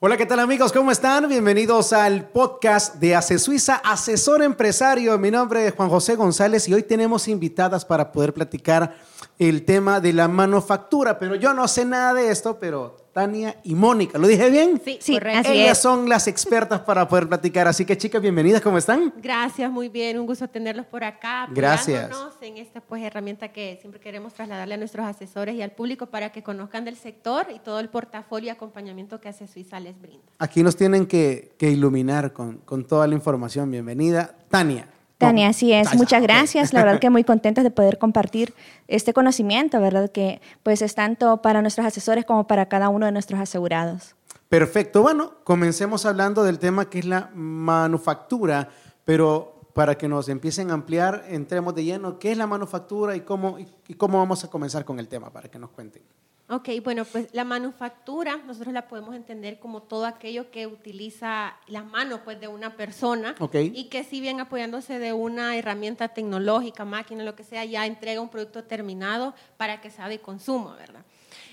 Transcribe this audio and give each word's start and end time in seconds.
Hola, 0.00 0.16
¿qué 0.16 0.26
tal 0.26 0.38
amigos? 0.38 0.72
¿Cómo 0.72 0.92
están? 0.92 1.28
Bienvenidos 1.28 1.92
al 1.92 2.28
podcast 2.28 2.94
de 3.00 3.16
Ace 3.16 3.36
Suiza, 3.40 3.82
asesor 3.82 4.44
empresario. 4.44 5.18
Mi 5.18 5.32
nombre 5.32 5.66
es 5.66 5.74
Juan 5.74 5.88
José 5.88 6.14
González 6.14 6.68
y 6.68 6.74
hoy 6.74 6.84
tenemos 6.84 7.26
invitadas 7.26 7.84
para 7.84 8.12
poder 8.12 8.32
platicar 8.32 8.94
el 9.40 9.64
tema 9.64 9.98
de 9.98 10.12
la 10.12 10.28
manufactura, 10.28 11.18
pero 11.18 11.34
yo 11.34 11.52
no 11.52 11.66
sé 11.66 11.84
nada 11.84 12.14
de 12.14 12.30
esto, 12.30 12.60
pero 12.60 13.07
Tania 13.12 13.56
y 13.64 13.74
Mónica. 13.74 14.18
¿Lo 14.18 14.26
dije 14.26 14.50
bien? 14.50 14.80
Sí, 14.84 14.98
sí 15.00 15.14
correcto. 15.14 15.50
Ellas 15.50 15.80
son 15.80 16.08
las 16.08 16.28
expertas 16.28 16.80
para 16.80 17.08
poder 17.08 17.28
platicar. 17.28 17.66
Así 17.66 17.84
que, 17.84 17.96
chicas, 17.96 18.20
bienvenidas. 18.22 18.60
¿Cómo 18.60 18.78
están? 18.78 19.12
Gracias, 19.16 19.70
muy 19.70 19.88
bien. 19.88 20.18
Un 20.18 20.26
gusto 20.26 20.48
tenerlos 20.48 20.86
por 20.86 21.04
acá. 21.04 21.48
Gracias. 21.50 22.10
en 22.40 22.56
esta 22.58 22.80
pues, 22.80 23.02
herramienta 23.02 23.48
que 23.48 23.78
siempre 23.80 24.00
queremos 24.00 24.34
trasladarle 24.34 24.74
a 24.74 24.78
nuestros 24.78 25.06
asesores 25.06 25.54
y 25.54 25.62
al 25.62 25.72
público 25.72 26.06
para 26.06 26.30
que 26.30 26.42
conozcan 26.42 26.84
del 26.84 26.96
sector 26.96 27.46
y 27.54 27.58
todo 27.58 27.80
el 27.80 27.88
portafolio 27.88 28.48
y 28.48 28.50
acompañamiento 28.50 29.20
que 29.20 29.28
hace 29.28 29.46
Suiza 29.46 29.80
les 29.80 30.00
brinda. 30.00 30.22
Aquí 30.38 30.62
nos 30.62 30.76
tienen 30.76 31.06
que, 31.06 31.52
que 31.58 31.70
iluminar 31.70 32.32
con, 32.32 32.58
con 32.58 32.86
toda 32.86 33.06
la 33.06 33.14
información. 33.14 33.70
Bienvenida. 33.70 34.34
Tania. 34.48 34.88
Tania, 35.18 35.48
así 35.48 35.72
es. 35.72 35.94
Muchas 35.94 36.22
gracias. 36.22 36.72
La 36.72 36.84
verdad 36.84 37.00
que 37.00 37.10
muy 37.10 37.24
contentos 37.24 37.64
de 37.64 37.70
poder 37.70 37.98
compartir 37.98 38.54
este 38.86 39.12
conocimiento, 39.12 39.80
¿verdad? 39.80 40.10
Que 40.10 40.40
pues 40.62 40.80
es 40.80 40.94
tanto 40.94 41.42
para 41.42 41.60
nuestros 41.60 41.86
asesores 41.86 42.24
como 42.24 42.46
para 42.46 42.68
cada 42.68 42.88
uno 42.88 43.06
de 43.06 43.12
nuestros 43.12 43.40
asegurados. 43.40 44.14
Perfecto. 44.48 45.02
Bueno, 45.02 45.34
comencemos 45.44 46.06
hablando 46.06 46.44
del 46.44 46.58
tema 46.58 46.88
que 46.88 47.00
es 47.00 47.04
la 47.04 47.30
manufactura, 47.34 48.68
pero 49.04 49.60
para 49.74 49.96
que 49.96 50.08
nos 50.08 50.28
empiecen 50.28 50.70
a 50.70 50.74
ampliar, 50.74 51.24
entremos 51.28 51.74
de 51.74 51.84
lleno, 51.84 52.18
¿qué 52.18 52.32
es 52.32 52.38
la 52.38 52.46
manufactura 52.46 53.14
y 53.16 53.20
cómo, 53.20 53.58
y 53.58 53.94
cómo 53.94 54.18
vamos 54.18 54.44
a 54.44 54.48
comenzar 54.48 54.84
con 54.84 54.98
el 54.98 55.08
tema 55.08 55.30
para 55.30 55.48
que 55.48 55.58
nos 55.58 55.70
cuenten? 55.70 56.02
Ok, 56.50 56.70
bueno, 56.82 57.04
pues 57.04 57.28
la 57.32 57.44
manufactura 57.44 58.38
nosotros 58.46 58.72
la 58.72 58.88
podemos 58.88 59.14
entender 59.14 59.58
como 59.58 59.82
todo 59.82 60.06
aquello 60.06 60.50
que 60.50 60.66
utiliza 60.66 61.54
las 61.66 61.84
manos 61.84 62.20
pues, 62.24 62.40
de 62.40 62.48
una 62.48 62.74
persona 62.74 63.34
y 63.52 63.84
que 63.90 64.02
si 64.02 64.22
bien 64.22 64.40
apoyándose 64.40 64.98
de 64.98 65.12
una 65.12 65.56
herramienta 65.56 66.08
tecnológica, 66.08 66.86
máquina, 66.86 67.22
lo 67.22 67.36
que 67.36 67.44
sea, 67.44 67.66
ya 67.66 67.84
entrega 67.84 68.22
un 68.22 68.30
producto 68.30 68.64
terminado 68.64 69.34
para 69.58 69.82
que 69.82 69.90
sea 69.90 70.08
de 70.08 70.20
consumo, 70.20 70.74
¿verdad? 70.78 71.02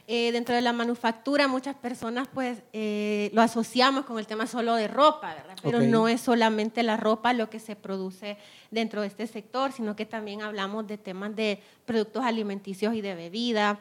Eh, 0.08 0.32
dentro 0.32 0.56
de 0.56 0.62
la 0.62 0.72
manufactura 0.72 1.48
muchas 1.48 1.76
personas 1.76 2.28
pues 2.32 2.60
eh, 2.74 3.32
lo 3.34 3.42
asociamos 3.42 4.06
con 4.06 4.20
el 4.20 4.28
tema 4.28 4.48
solo 4.48 4.76
de 4.76 4.88
ropa, 4.88 5.34
¿verdad? 5.34 5.58
Pero 5.62 5.82
no 5.82 6.08
es 6.08 6.22
solamente 6.22 6.84
la 6.84 6.96
ropa 6.96 7.34
lo 7.34 7.50
que 7.50 7.60
se 7.60 7.76
produce 7.76 8.38
dentro 8.72 9.02
de 9.02 9.08
este 9.08 9.28
sector, 9.28 9.74
sino 9.74 9.96
que 9.96 10.06
también 10.06 10.42
hablamos 10.42 10.88
de 10.88 10.98
temas 10.98 11.36
de 11.36 11.60
productos 11.86 12.24
alimenticios 12.24 12.94
y 12.94 13.02
de 13.02 13.16
bebida, 13.16 13.80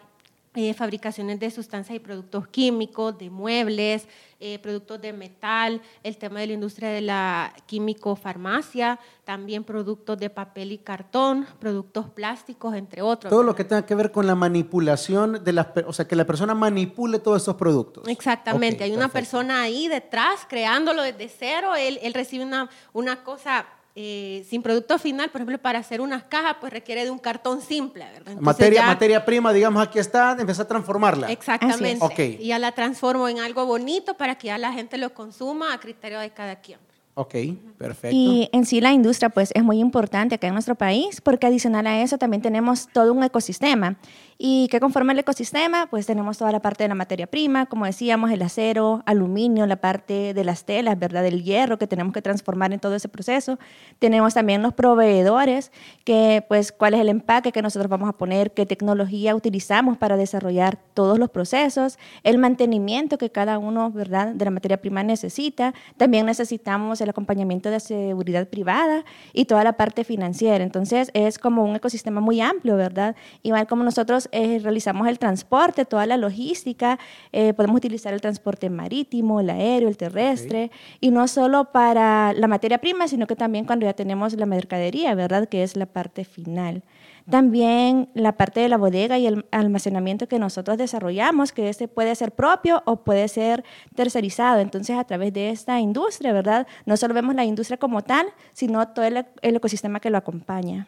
eh, 0.56 0.72
fabricaciones 0.72 1.40
de 1.40 1.50
sustancias 1.50 1.96
y 1.96 1.98
productos 1.98 2.46
químicos, 2.46 3.18
de 3.18 3.28
muebles, 3.28 4.06
eh, 4.38 4.58
productos 4.60 5.00
de 5.00 5.12
metal, 5.12 5.80
el 6.02 6.16
tema 6.16 6.38
de 6.38 6.46
la 6.48 6.52
industria 6.52 6.90
de 6.90 7.00
la 7.00 7.52
químico-farmacia, 7.66 9.00
también 9.24 9.64
productos 9.64 10.18
de 10.18 10.30
papel 10.30 10.70
y 10.70 10.78
cartón, 10.78 11.46
productos 11.58 12.08
plásticos, 12.10 12.74
entre 12.74 13.02
otros. 13.02 13.30
Todo 13.30 13.42
lo 13.42 13.56
que 13.56 13.64
tenga 13.64 13.84
que 13.84 13.94
ver 13.94 14.12
con 14.12 14.26
la 14.26 14.34
manipulación 14.34 15.42
de 15.42 15.52
las, 15.52 15.68
o 15.86 15.92
sea, 15.92 16.06
que 16.06 16.14
la 16.14 16.24
persona 16.24 16.54
manipule 16.54 17.18
todos 17.18 17.42
esos 17.42 17.56
productos. 17.56 18.06
Exactamente, 18.06 18.84
hay 18.84 18.92
una 18.92 19.08
persona 19.08 19.62
ahí 19.62 19.88
detrás 19.88 20.46
creándolo 20.48 21.02
desde 21.02 21.28
cero, 21.28 21.74
él, 21.74 21.98
él 22.02 22.14
recibe 22.14 22.44
una, 22.44 22.70
una 22.92 23.24
cosa 23.24 23.66
eh, 23.96 24.44
sin 24.48 24.60
producto 24.60 24.98
final, 24.98 25.30
por 25.30 25.40
ejemplo, 25.40 25.58
para 25.58 25.78
hacer 25.78 26.00
unas 26.00 26.24
cajas, 26.24 26.56
pues 26.60 26.72
requiere 26.72 27.04
de 27.04 27.12
un 27.12 27.18
cartón 27.18 27.60
simple, 27.62 28.04
¿verdad? 28.12 28.34
materia, 28.40 28.84
materia 28.84 29.24
prima, 29.24 29.52
digamos, 29.52 29.80
aquí 29.86 30.00
está, 30.00 30.36
empieza 30.36 30.62
a 30.62 30.68
transformarla. 30.68 31.30
Exactamente. 31.30 32.38
Y 32.40 32.48
ya 32.48 32.58
la 32.58 32.72
transformo 32.72 33.28
en 33.28 33.38
algo 33.38 33.66
bonito 33.66 34.14
para 34.14 34.34
que 34.34 34.48
ya 34.48 34.58
la 34.58 34.72
gente 34.72 34.98
lo 34.98 35.14
consuma 35.14 35.72
a 35.72 35.78
criterio 35.78 36.18
de 36.18 36.30
cada 36.30 36.56
quien. 36.56 36.80
Ok, 37.16 37.34
perfecto. 37.78 38.16
Y 38.16 38.48
en 38.52 38.66
sí 38.66 38.80
la 38.80 38.92
industria 38.92 39.28
pues 39.28 39.50
es 39.54 39.62
muy 39.62 39.78
importante 39.78 40.34
acá 40.34 40.48
en 40.48 40.54
nuestro 40.54 40.74
país 40.74 41.20
porque 41.20 41.46
adicional 41.46 41.86
a 41.86 42.02
eso 42.02 42.18
también 42.18 42.42
tenemos 42.42 42.88
todo 42.92 43.12
un 43.12 43.22
ecosistema. 43.22 43.96
¿Y 44.36 44.68
qué 44.68 44.80
conforma 44.80 45.12
el 45.12 45.18
ecosistema? 45.20 45.86
Pues 45.86 46.06
tenemos 46.06 46.38
toda 46.38 46.50
la 46.50 46.60
parte 46.60 46.84
de 46.84 46.88
la 46.88 46.94
materia 46.94 47.26
prima, 47.26 47.66
como 47.66 47.86
decíamos, 47.86 48.30
el 48.32 48.42
acero, 48.42 49.02
aluminio, 49.06 49.66
la 49.66 49.76
parte 49.76 50.34
de 50.34 50.44
las 50.44 50.64
telas, 50.64 50.98
¿verdad? 50.98 51.22
Del 51.22 51.44
hierro 51.44 51.78
que 51.78 51.86
tenemos 51.86 52.12
que 52.12 52.20
transformar 52.20 52.72
en 52.72 52.80
todo 52.80 52.94
ese 52.96 53.08
proceso. 53.08 53.58
Tenemos 54.00 54.34
también 54.34 54.62
los 54.62 54.74
proveedores, 54.74 55.70
que 56.04 56.44
pues 56.48 56.72
cuál 56.72 56.94
es 56.94 57.00
el 57.00 57.08
empaque 57.08 57.52
que 57.52 57.62
nosotros 57.62 57.88
vamos 57.88 58.08
a 58.08 58.12
poner, 58.12 58.52
qué 58.52 58.66
tecnología 58.66 59.36
utilizamos 59.36 59.98
para 59.98 60.16
desarrollar 60.16 60.78
todos 60.94 61.18
los 61.18 61.30
procesos, 61.30 61.98
el 62.24 62.38
mantenimiento 62.38 63.18
que 63.18 63.30
cada 63.30 63.58
uno, 63.58 63.90
¿verdad? 63.90 64.34
De 64.34 64.44
la 64.44 64.50
materia 64.50 64.80
prima 64.80 65.02
necesita. 65.04 65.74
También 65.96 66.26
necesitamos 66.26 67.00
el 67.00 67.08
acompañamiento 67.10 67.70
de 67.70 67.78
seguridad 67.78 68.48
privada 68.48 69.04
y 69.32 69.44
toda 69.44 69.62
la 69.62 69.74
parte 69.74 70.02
financiera. 70.02 70.64
Entonces 70.64 71.10
es 71.14 71.38
como 71.38 71.64
un 71.64 71.76
ecosistema 71.76 72.20
muy 72.20 72.40
amplio, 72.40 72.76
¿verdad? 72.76 73.14
Igual 73.42 73.66
como 73.66 73.84
nosotros 73.84 74.23
eh, 74.32 74.60
realizamos 74.62 75.08
el 75.08 75.18
transporte, 75.18 75.84
toda 75.84 76.06
la 76.06 76.16
logística, 76.16 76.98
eh, 77.32 77.52
podemos 77.54 77.76
utilizar 77.76 78.14
el 78.14 78.20
transporte 78.20 78.70
marítimo, 78.70 79.40
el 79.40 79.50
aéreo, 79.50 79.88
el 79.88 79.96
terrestre, 79.96 80.70
y 81.00 81.10
no 81.10 81.28
solo 81.28 81.72
para 81.72 82.32
la 82.32 82.46
materia 82.46 82.78
prima, 82.78 83.08
sino 83.08 83.26
que 83.26 83.36
también 83.36 83.64
cuando 83.64 83.86
ya 83.86 83.92
tenemos 83.92 84.34
la 84.34 84.46
mercadería, 84.46 85.14
¿verdad? 85.14 85.48
Que 85.48 85.62
es 85.62 85.76
la 85.76 85.86
parte 85.86 86.24
final. 86.24 86.82
También 87.28 88.10
la 88.12 88.32
parte 88.32 88.60
de 88.60 88.68
la 88.68 88.76
bodega 88.76 89.18
y 89.18 89.26
el 89.26 89.46
almacenamiento 89.50 90.28
que 90.28 90.38
nosotros 90.38 90.76
desarrollamos, 90.76 91.52
que 91.52 91.70
este 91.70 91.88
puede 91.88 92.14
ser 92.14 92.32
propio 92.32 92.82
o 92.84 92.96
puede 92.96 93.28
ser 93.28 93.64
tercerizado. 93.94 94.60
Entonces, 94.60 94.96
a 94.96 95.04
través 95.04 95.32
de 95.32 95.48
esta 95.48 95.80
industria, 95.80 96.34
¿verdad? 96.34 96.66
No 96.84 96.98
solo 96.98 97.14
vemos 97.14 97.34
la 97.34 97.44
industria 97.44 97.78
como 97.78 98.02
tal, 98.02 98.26
sino 98.52 98.86
todo 98.88 99.06
el 99.06 99.24
ecosistema 99.42 100.00
que 100.00 100.10
lo 100.10 100.18
acompaña. 100.18 100.86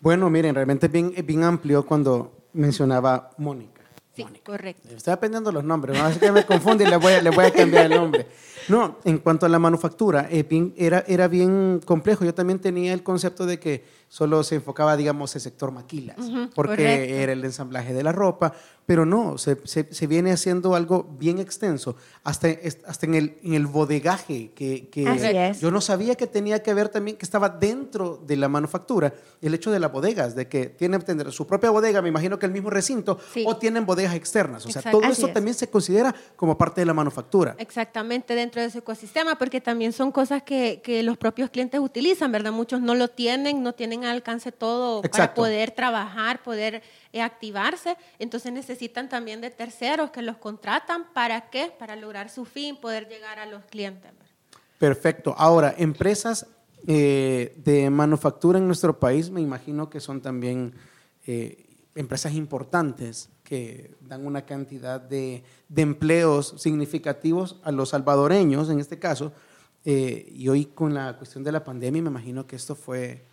Bueno, 0.00 0.30
miren, 0.30 0.54
realmente 0.54 0.86
es 0.86 0.92
bien, 0.92 1.14
bien 1.24 1.44
amplio 1.44 1.84
cuando 1.84 2.48
mencionaba 2.52 3.30
Mónica. 3.38 3.82
Sí, 4.14 4.24
correcto. 4.42 4.88
Estoy 4.96 5.12
aprendiendo 5.12 5.52
los 5.52 5.62
nombres, 5.62 5.98
no 5.98 6.18
que 6.18 6.32
me 6.32 6.46
confunde 6.46 6.84
y 6.84 6.86
le 6.86 6.96
voy, 6.96 7.12
a, 7.12 7.20
le 7.20 7.28
voy 7.28 7.44
a 7.44 7.50
cambiar 7.52 7.92
el 7.92 7.98
nombre. 7.98 8.26
No, 8.68 8.96
en 9.04 9.18
cuanto 9.18 9.44
a 9.46 9.48
la 9.48 9.58
manufactura, 9.58 10.26
eh, 10.30 10.72
era, 10.76 11.04
era 11.06 11.28
bien 11.28 11.80
complejo. 11.84 12.24
Yo 12.24 12.34
también 12.34 12.58
tenía 12.58 12.94
el 12.94 13.02
concepto 13.02 13.44
de 13.44 13.60
que 13.60 13.84
solo 14.08 14.42
se 14.44 14.56
enfocaba, 14.56 14.96
digamos, 14.96 15.34
el 15.34 15.40
sector 15.40 15.72
maquilas, 15.72 16.16
porque 16.54 17.22
era 17.22 17.32
el 17.32 17.44
ensamblaje 17.44 17.92
de 17.92 18.02
la 18.02 18.12
ropa, 18.12 18.54
pero 18.86 19.04
no, 19.04 19.36
se, 19.36 19.58
se, 19.64 20.06
viene 20.06 20.30
haciendo 20.30 20.76
algo 20.76 21.02
bien 21.18 21.38
extenso, 21.38 21.96
hasta, 22.22 22.48
hasta 22.86 23.06
en, 23.06 23.14
el, 23.16 23.36
en 23.42 23.54
el 23.54 23.66
bodegaje, 23.66 24.52
que, 24.54 24.88
que 24.88 25.54
yo 25.60 25.72
no 25.72 25.80
sabía 25.80 26.14
que 26.14 26.28
tenía 26.28 26.62
que 26.62 26.72
ver 26.72 26.88
también, 26.88 27.16
que 27.16 27.24
estaba 27.24 27.48
dentro 27.48 28.22
de 28.24 28.36
la 28.36 28.48
manufactura, 28.48 29.12
el 29.42 29.54
hecho 29.54 29.72
de 29.72 29.80
las 29.80 29.90
bodegas, 29.90 30.36
de 30.36 30.46
que 30.46 30.66
tienen 30.66 31.02
tener 31.02 31.32
su 31.32 31.46
propia 31.46 31.70
bodega, 31.70 32.00
me 32.00 32.08
imagino 32.08 32.38
que 32.38 32.46
el 32.46 32.52
mismo 32.52 32.70
recinto, 32.70 33.18
o 33.44 33.56
tienen 33.56 33.84
bodegas 33.84 34.14
externas, 34.14 34.64
o 34.66 34.70
sea, 34.70 34.82
todo 34.82 35.02
eso 35.02 35.28
también 35.28 35.54
se 35.54 35.68
considera 35.68 36.14
como 36.36 36.56
parte 36.56 36.80
de 36.80 36.86
la 36.86 36.94
manufactura. 36.94 37.56
Exactamente, 37.58 38.36
dentro 38.36 38.60
de 38.60 38.68
ese 38.68 38.78
ecosistema, 38.78 39.36
porque 39.36 39.60
también 39.60 39.92
son 39.92 40.12
cosas 40.12 40.44
que, 40.44 40.80
que 40.82 41.02
los 41.02 41.18
propios 41.18 41.50
clientes 41.50 41.80
utilizan, 41.80 42.30
¿verdad? 42.30 42.52
Muchos 42.52 42.80
no 42.80 42.94
lo 42.94 43.08
tienen, 43.08 43.64
no 43.64 43.72
tienen 43.72 43.95
alcance 44.04 44.52
todo 44.52 45.02
para 45.02 45.34
poder 45.34 45.70
trabajar, 45.70 46.42
poder 46.42 46.82
eh, 47.12 47.22
activarse. 47.22 47.96
Entonces 48.18 48.52
necesitan 48.52 49.08
también 49.08 49.40
de 49.40 49.50
terceros 49.50 50.10
que 50.10 50.22
los 50.22 50.36
contratan. 50.36 51.12
¿Para 51.12 51.50
qué? 51.50 51.72
Para 51.78 51.96
lograr 51.96 52.30
su 52.30 52.44
fin, 52.44 52.76
poder 52.76 53.08
llegar 53.08 53.38
a 53.38 53.46
los 53.46 53.64
clientes. 53.64 54.12
Perfecto. 54.78 55.34
Ahora, 55.38 55.74
empresas 55.78 56.46
eh, 56.86 57.54
de 57.56 57.88
manufactura 57.90 58.58
en 58.58 58.66
nuestro 58.66 58.98
país, 58.98 59.30
me 59.30 59.40
imagino 59.40 59.88
que 59.88 60.00
son 60.00 60.20
también 60.20 60.74
eh, 61.26 61.66
empresas 61.94 62.34
importantes 62.34 63.30
que 63.42 63.94
dan 64.00 64.26
una 64.26 64.42
cantidad 64.44 65.00
de, 65.00 65.42
de, 65.68 65.82
empleos 65.82 66.54
significativos 66.58 67.60
a 67.62 67.72
los 67.72 67.90
salvadoreños, 67.90 68.68
en 68.68 68.80
este 68.80 68.98
caso. 68.98 69.32
y 69.84 70.48
hoy 70.48 70.64
con 70.66 70.94
la 70.94 71.16
cuestión 71.16 71.44
de 71.44 71.52
la 71.52 71.62
pandemia, 71.62 72.02
me 72.02 72.10
imagino 72.10 72.44
que 72.46 72.56
esto 72.56 72.74
fue 72.74 73.24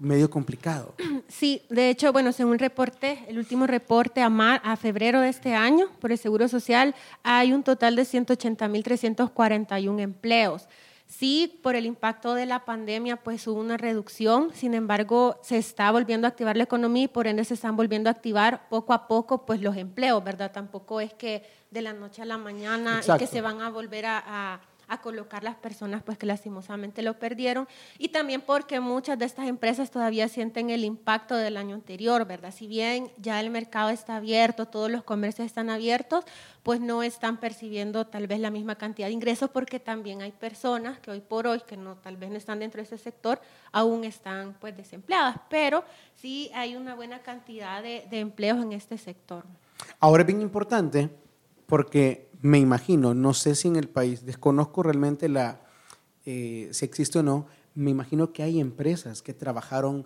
medio 0.00 0.28
complicado. 0.28 0.94
Sí, 1.28 1.62
de 1.68 1.90
hecho, 1.90 2.12
bueno, 2.12 2.32
según 2.32 2.58
reporte, 2.58 3.24
el 3.28 3.38
último 3.38 3.68
reporte 3.68 4.20
a, 4.20 4.26
a 4.64 4.76
febrero 4.76 5.20
de 5.20 5.28
este 5.28 5.54
año 5.54 5.86
por 6.00 6.10
el 6.10 6.18
Seguro 6.18 6.48
Social, 6.48 6.96
hay 7.22 7.52
un 7.52 7.62
total 7.62 7.94
de 7.94 8.02
180.341 8.02 10.00
empleos. 10.00 10.66
Sí, 11.06 11.58
por 11.62 11.76
el 11.76 11.86
impacto 11.86 12.34
de 12.34 12.46
la 12.46 12.64
pandemia, 12.64 13.16
pues 13.16 13.46
hubo 13.46 13.60
una 13.60 13.76
reducción, 13.76 14.50
sin 14.54 14.74
embargo, 14.74 15.38
se 15.42 15.56
está 15.56 15.90
volviendo 15.92 16.26
a 16.26 16.30
activar 16.30 16.56
la 16.56 16.64
economía 16.64 17.04
y 17.04 17.08
por 17.08 17.28
ende 17.28 17.44
se 17.44 17.54
están 17.54 17.76
volviendo 17.76 18.08
a 18.08 18.12
activar 18.12 18.68
poco 18.68 18.92
a 18.92 19.06
poco 19.06 19.46
pues 19.46 19.60
los 19.60 19.76
empleos, 19.76 20.22
¿verdad? 20.24 20.50
Tampoco 20.50 21.00
es 21.00 21.14
que 21.14 21.44
de 21.70 21.82
la 21.82 21.92
noche 21.92 22.22
a 22.22 22.24
la 22.24 22.38
mañana 22.38 23.00
es 23.00 23.08
que 23.18 23.26
se 23.28 23.40
van 23.40 23.60
a 23.60 23.70
volver 23.70 24.06
a 24.06 24.22
a 24.26 24.60
colocar 24.98 25.44
las 25.44 25.56
personas 25.56 26.02
pues 26.02 26.18
que 26.18 26.26
lastimosamente 26.26 27.02
lo 27.02 27.18
perdieron 27.18 27.68
y 27.98 28.08
también 28.08 28.40
porque 28.40 28.80
muchas 28.80 29.18
de 29.18 29.24
estas 29.24 29.48
empresas 29.48 29.90
todavía 29.90 30.28
sienten 30.28 30.70
el 30.70 30.84
impacto 30.84 31.36
del 31.36 31.56
año 31.56 31.74
anterior, 31.74 32.26
¿verdad? 32.26 32.52
Si 32.52 32.66
bien 32.66 33.10
ya 33.18 33.40
el 33.40 33.50
mercado 33.50 33.90
está 33.90 34.16
abierto, 34.16 34.66
todos 34.66 34.90
los 34.90 35.04
comercios 35.04 35.46
están 35.46 35.70
abiertos, 35.70 36.24
pues 36.62 36.80
no 36.80 37.02
están 37.02 37.38
percibiendo 37.38 38.06
tal 38.06 38.26
vez 38.26 38.40
la 38.40 38.50
misma 38.50 38.74
cantidad 38.74 39.08
de 39.08 39.12
ingresos 39.12 39.50
porque 39.50 39.80
también 39.80 40.22
hay 40.22 40.32
personas 40.32 40.98
que 40.98 41.10
hoy 41.10 41.20
por 41.20 41.46
hoy, 41.46 41.60
que 41.66 41.76
no 41.76 41.96
tal 41.96 42.16
vez 42.16 42.30
no 42.30 42.36
están 42.36 42.58
dentro 42.58 42.78
de 42.78 42.84
ese 42.84 42.98
sector, 42.98 43.40
aún 43.72 44.04
están 44.04 44.54
pues 44.60 44.76
desempleadas, 44.76 45.36
pero 45.48 45.84
sí 46.16 46.50
hay 46.54 46.76
una 46.76 46.94
buena 46.94 47.20
cantidad 47.20 47.82
de, 47.82 48.06
empleos 48.10 48.62
en 48.62 48.72
este 48.72 48.98
sector. 48.98 49.44
Ahora 49.98 50.22
es 50.22 50.26
bien 50.26 50.40
importante 50.42 51.08
porque 51.70 52.28
me 52.42 52.58
imagino, 52.58 53.14
no 53.14 53.32
sé 53.32 53.54
si 53.54 53.68
en 53.68 53.76
el 53.76 53.88
país, 53.88 54.26
desconozco 54.26 54.82
realmente 54.82 55.28
la, 55.28 55.62
eh, 56.26 56.68
si 56.72 56.84
existe 56.84 57.20
o 57.20 57.22
no, 57.22 57.46
me 57.76 57.92
imagino 57.92 58.32
que 58.32 58.42
hay 58.42 58.60
empresas 58.60 59.22
que 59.22 59.34
trabajaron 59.34 60.04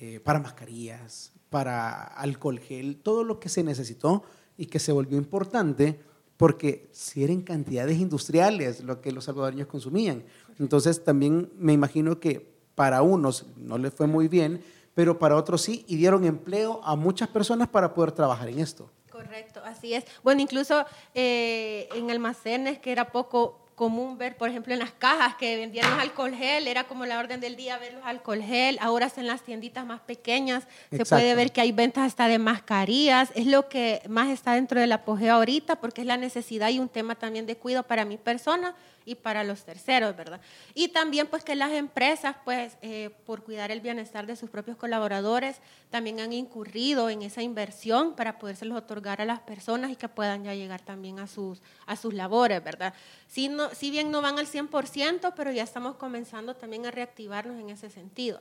eh, 0.00 0.18
para 0.18 0.40
mascarillas, 0.40 1.32
para 1.50 2.02
alcohol 2.02 2.58
gel, 2.58 2.96
todo 2.96 3.22
lo 3.22 3.38
que 3.38 3.48
se 3.48 3.62
necesitó 3.62 4.24
y 4.58 4.66
que 4.66 4.80
se 4.80 4.90
volvió 4.90 5.16
importante 5.16 6.00
porque 6.36 6.88
si 6.90 7.22
eran 7.22 7.42
cantidades 7.42 7.98
industriales 7.98 8.82
lo 8.82 9.00
que 9.00 9.12
los 9.12 9.24
salvadoreños 9.24 9.68
consumían. 9.68 10.24
Entonces 10.58 11.04
también 11.04 11.48
me 11.56 11.72
imagino 11.72 12.18
que 12.18 12.52
para 12.74 13.02
unos 13.02 13.46
no 13.56 13.78
les 13.78 13.94
fue 13.94 14.08
muy 14.08 14.26
bien, 14.26 14.62
pero 14.94 15.20
para 15.20 15.36
otros 15.36 15.62
sí, 15.62 15.84
y 15.86 15.94
dieron 15.94 16.24
empleo 16.24 16.80
a 16.82 16.96
muchas 16.96 17.28
personas 17.28 17.68
para 17.68 17.94
poder 17.94 18.10
trabajar 18.10 18.48
en 18.48 18.58
esto. 18.58 18.90
Correcto, 19.14 19.62
así 19.64 19.94
es. 19.94 20.04
Bueno, 20.24 20.42
incluso 20.42 20.84
eh, 21.14 21.88
en 21.94 22.10
almacenes 22.10 22.80
que 22.80 22.90
era 22.90 23.12
poco 23.12 23.63
común 23.74 24.18
ver, 24.18 24.36
por 24.36 24.48
ejemplo, 24.48 24.72
en 24.72 24.78
las 24.78 24.92
cajas 24.92 25.34
que 25.34 25.56
vendían 25.56 25.90
los 25.90 25.98
alcohol 25.98 26.34
gel, 26.34 26.68
era 26.68 26.84
como 26.84 27.06
la 27.06 27.18
orden 27.18 27.40
del 27.40 27.56
día 27.56 27.76
ver 27.78 27.94
los 27.94 28.04
alcohol 28.04 28.42
gel, 28.42 28.78
ahora 28.80 29.10
en 29.16 29.26
las 29.26 29.42
tienditas 29.42 29.84
más 29.84 30.00
pequeñas 30.00 30.64
se 30.90 31.04
puede 31.04 31.34
ver 31.34 31.52
que 31.52 31.60
hay 31.60 31.72
ventas 31.72 32.04
hasta 32.04 32.28
de 32.28 32.38
mascarillas, 32.38 33.30
es 33.34 33.46
lo 33.46 33.68
que 33.68 34.02
más 34.08 34.28
está 34.28 34.54
dentro 34.54 34.80
del 34.80 34.92
apogeo 34.92 35.34
ahorita 35.34 35.76
porque 35.76 36.02
es 36.02 36.06
la 36.06 36.16
necesidad 36.16 36.70
y 36.70 36.78
un 36.78 36.88
tema 36.88 37.14
también 37.14 37.46
de 37.46 37.56
cuidado 37.56 37.84
para 37.84 38.04
mi 38.04 38.16
persona, 38.16 38.74
y 39.04 39.14
para 39.14 39.44
los 39.44 39.64
terceros, 39.64 40.16
¿verdad? 40.16 40.40
Y 40.74 40.88
también 40.88 41.26
pues 41.26 41.44
que 41.44 41.54
las 41.54 41.72
empresas, 41.72 42.36
pues 42.44 42.76
eh, 42.82 43.10
por 43.26 43.42
cuidar 43.42 43.70
el 43.70 43.80
bienestar 43.80 44.26
de 44.26 44.36
sus 44.36 44.50
propios 44.50 44.76
colaboradores, 44.76 45.56
también 45.90 46.20
han 46.20 46.32
incurrido 46.32 47.10
en 47.10 47.22
esa 47.22 47.42
inversión 47.42 48.14
para 48.14 48.38
podérselos 48.38 48.78
otorgar 48.78 49.20
a 49.20 49.24
las 49.24 49.40
personas 49.40 49.90
y 49.90 49.96
que 49.96 50.08
puedan 50.08 50.44
ya 50.44 50.54
llegar 50.54 50.80
también 50.80 51.18
a 51.18 51.26
sus, 51.26 51.62
a 51.86 51.96
sus 51.96 52.14
labores, 52.14 52.62
¿verdad? 52.64 52.94
Si, 53.34 53.48
no, 53.48 53.68
si 53.74 53.90
bien 53.90 54.12
no 54.12 54.22
van 54.22 54.38
al 54.38 54.46
100%, 54.46 55.32
pero 55.34 55.50
ya 55.50 55.64
estamos 55.64 55.96
comenzando 55.96 56.54
también 56.54 56.86
a 56.86 56.92
reactivarnos 56.92 57.58
en 57.58 57.68
ese 57.68 57.90
sentido. 57.90 58.38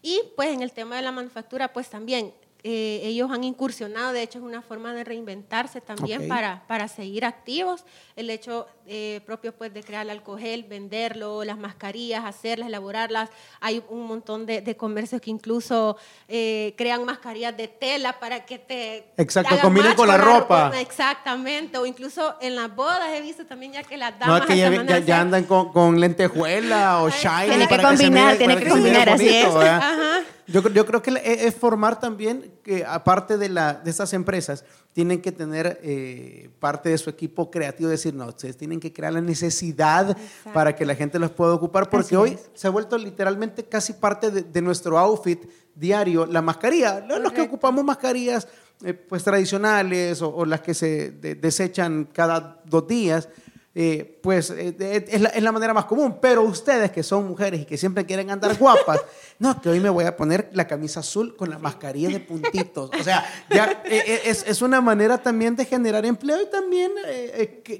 Y 0.00 0.20
pues 0.36 0.50
en 0.50 0.62
el 0.62 0.70
tema 0.70 0.94
de 0.94 1.02
la 1.02 1.10
manufactura, 1.10 1.72
pues 1.72 1.90
también 1.90 2.32
eh, 2.64 3.00
ellos 3.04 3.30
han 3.30 3.44
incursionado, 3.44 4.12
de 4.12 4.22
hecho 4.22 4.38
es 4.38 4.44
una 4.44 4.62
forma 4.62 4.92
de 4.92 5.04
reinventarse 5.04 5.80
también 5.80 6.26
para, 6.26 6.64
para 6.66 6.88
seguir 6.88 7.24
activos. 7.24 7.84
El 8.16 8.30
hecho 8.30 8.66
eh, 8.84 9.20
propio 9.24 9.54
pues, 9.54 9.72
de 9.72 9.84
crear 9.84 10.04
el 10.04 10.10
alcohol, 10.10 10.64
venderlo, 10.68 11.44
las 11.44 11.56
mascarillas, 11.56 12.24
hacerlas, 12.24 12.66
elaborarlas. 12.66 13.30
Hay 13.60 13.84
un 13.88 14.06
montón 14.06 14.44
de, 14.44 14.60
de 14.60 14.76
comercios 14.76 15.20
que 15.20 15.30
incluso 15.30 15.96
eh, 16.26 16.74
crean 16.76 17.04
mascarillas 17.04 17.56
de 17.56 17.68
tela 17.68 18.18
para 18.18 18.44
que 18.44 18.58
te... 18.58 19.12
Exacto, 19.16 19.56
combinen 19.62 19.94
con 19.94 20.08
la, 20.08 20.16
ropa. 20.16 20.72
Exactamente, 20.80 21.78
o 21.78 21.86
incluso 21.86 22.34
en 22.40 22.56
las 22.56 22.74
bodas 22.74 23.08
he 23.14 23.20
visto 23.20 23.46
también 23.46 23.74
ya 23.74 23.84
que 23.84 23.96
las 23.96 24.18
damas... 24.18 24.40
No, 24.40 24.46
que 24.46 24.56
ya, 25.06 25.20
andan 25.20 25.44
con, 25.44 25.72
con, 25.72 26.00
lentejuela 26.00 27.04
o 27.04 27.08
shiny. 27.08 27.50
Tiene 27.50 27.68
que 27.68 27.80
combinar, 27.80 28.36
tiene 28.36 28.56
que 28.56 28.68
combinar, 28.68 29.08
así 29.10 29.28
es. 29.28 29.46
Ajá. 29.46 30.22
Yo, 30.48 30.66
yo, 30.70 30.86
creo 30.86 31.02
que 31.02 31.20
es 31.24 31.54
formar 31.54 32.00
también 32.00 32.52
que 32.62 32.84
aparte 32.84 33.36
de, 33.36 33.50
la, 33.50 33.74
de 33.74 33.90
estas 33.90 34.12
empresas, 34.14 34.64
tienen 34.98 35.20
que 35.22 35.30
tener 35.30 35.78
eh, 35.84 36.50
parte 36.58 36.88
de 36.88 36.98
su 36.98 37.08
equipo 37.08 37.52
creativo, 37.52 37.88
decir, 37.88 38.14
no, 38.14 38.26
ustedes 38.26 38.56
tienen 38.56 38.80
que 38.80 38.92
crear 38.92 39.12
la 39.12 39.20
necesidad 39.20 40.16
para 40.52 40.74
que 40.74 40.84
la 40.84 40.96
gente 40.96 41.20
los 41.20 41.30
pueda 41.30 41.54
ocupar, 41.54 41.88
porque 41.88 42.16
hoy 42.16 42.36
se 42.52 42.66
ha 42.66 42.70
vuelto 42.70 42.98
literalmente 42.98 43.64
casi 43.64 43.92
parte 43.92 44.30
de, 44.30 44.60
nuestro 44.60 44.98
outfit 44.98 45.44
diario, 45.72 46.26
la 46.26 46.42
mascarilla. 46.42 46.98
Los 46.98 47.32
que 47.32 47.42
ocupamos 47.42 47.84
mascarillas 47.84 48.48
eh, 48.82 48.92
pues 48.92 49.22
tradicionales 49.22 50.20
o, 50.20 50.44
las 50.44 50.62
que 50.62 50.74
se 50.74 51.12
desechan 51.12 52.08
cada 52.12 52.60
dos 52.64 52.88
días, 52.88 53.28
eh, 53.80 54.18
pues 54.24 54.50
eh, 54.50 54.74
es, 55.08 55.40
la, 55.40 55.52
manera 55.52 55.72
más 55.72 55.84
común. 55.84 56.18
Pero 56.20 56.42
ustedes 56.42 56.90
que 56.90 57.04
son 57.04 57.28
mujeres 57.28 57.60
y 57.60 57.64
que 57.64 57.76
siempre 57.76 58.04
quieren 58.04 58.28
andar 58.28 58.58
guapas, 58.58 59.00
no, 59.38 59.62
que 59.62 59.68
hoy 59.68 59.78
me 59.78 59.88
voy 59.88 60.04
a 60.04 60.16
poner 60.16 60.50
la 60.52 60.66
camisa 60.66 60.98
azul 60.98 61.36
con 61.36 61.48
la 61.48 61.60
mascarilla 61.60 62.08
de 62.08 62.18
puntitos. 62.18 62.90
O 62.98 63.04
sea, 63.04 63.24
ya 63.48 63.84
eh, 63.84 64.22
es, 64.24 64.44
es, 64.48 64.62
una 64.62 64.80
manera 64.80 65.18
también 65.18 65.54
de 65.54 65.64
generar 65.64 66.04
empleo 66.04 66.42
y 66.42 66.46
también 66.46 66.90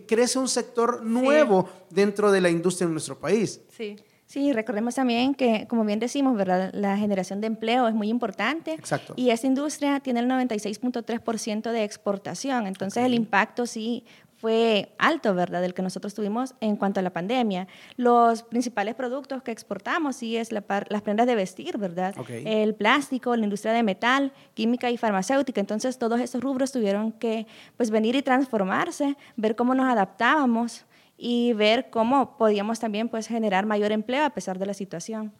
crece 0.06 0.38
un 0.38 0.46
sector 0.46 1.02
nuevo 1.02 1.68
dentro 1.90 2.30
de 2.30 2.42
la 2.42 2.48
industria 2.48 2.86
en 2.86 2.92
nuestro 2.92 3.18
país. 3.18 3.60
Sí. 3.76 3.96
Sí, 4.28 4.52
recordemos 4.52 4.94
también 4.94 5.34
que, 5.34 5.66
como 5.68 5.86
bien 5.86 5.98
decimos, 6.00 6.36
¿verdad? 6.36 6.70
la 6.74 6.98
generación 6.98 7.40
de 7.40 7.46
empleo 7.46 7.88
es 7.88 7.94
muy 7.94 8.10
importante. 8.10 8.74
Exacto. 8.74 9.14
Y 9.16 9.30
esta 9.30 9.46
industria 9.46 10.00
tiene 10.00 10.20
el 10.20 10.28
96.3% 10.28 11.72
de 11.72 11.82
exportación. 11.82 12.66
Entonces, 12.66 13.04
el 13.06 13.14
impacto 13.14 13.64
sí 13.64 14.04
fue 14.38 14.94
alto, 14.98 15.34
¿verdad?, 15.34 15.60
del 15.60 15.74
que 15.74 15.82
nosotros 15.82 16.14
tuvimos 16.14 16.54
en 16.60 16.76
cuanto 16.76 17.00
a 17.00 17.02
la 17.02 17.12
pandemia. 17.12 17.66
Los 17.96 18.44
principales 18.44 18.94
productos 18.94 19.42
que 19.42 19.50
exportamos 19.50 20.16
sí 20.16 20.36
es 20.36 20.52
la 20.52 20.64
las 20.88 21.02
prendas 21.02 21.26
de 21.26 21.34
vestir, 21.34 21.76
¿verdad? 21.76 22.14
El 22.28 22.74
plástico, 22.74 23.34
la 23.34 23.44
industria 23.44 23.72
de 23.72 23.82
metal, 23.82 24.32
química 24.54 24.90
y 24.90 24.96
farmacéutica. 24.96 25.60
Entonces, 25.60 25.98
todos 25.98 26.20
esos 26.20 26.40
rubros 26.40 26.70
tuvieron 26.70 27.12
que 27.12 27.46
pues, 27.76 27.90
venir 27.90 28.14
y 28.14 28.22
transformarse, 28.22 29.16
ver 29.36 29.56
cómo 29.56 29.74
nos 29.74 29.86
adaptábamos 29.86 30.84
y 31.16 31.52
ver 31.54 31.90
cómo 31.90 32.36
podíamos 32.38 32.78
también 32.78 33.08
pues, 33.08 33.26
generar 33.26 33.66
mayor 33.66 33.90
empleo 33.90 34.24
a 34.24 34.30
pesar 34.30 34.58
de 34.58 34.66
la 34.66 34.74
situación. 34.74 35.32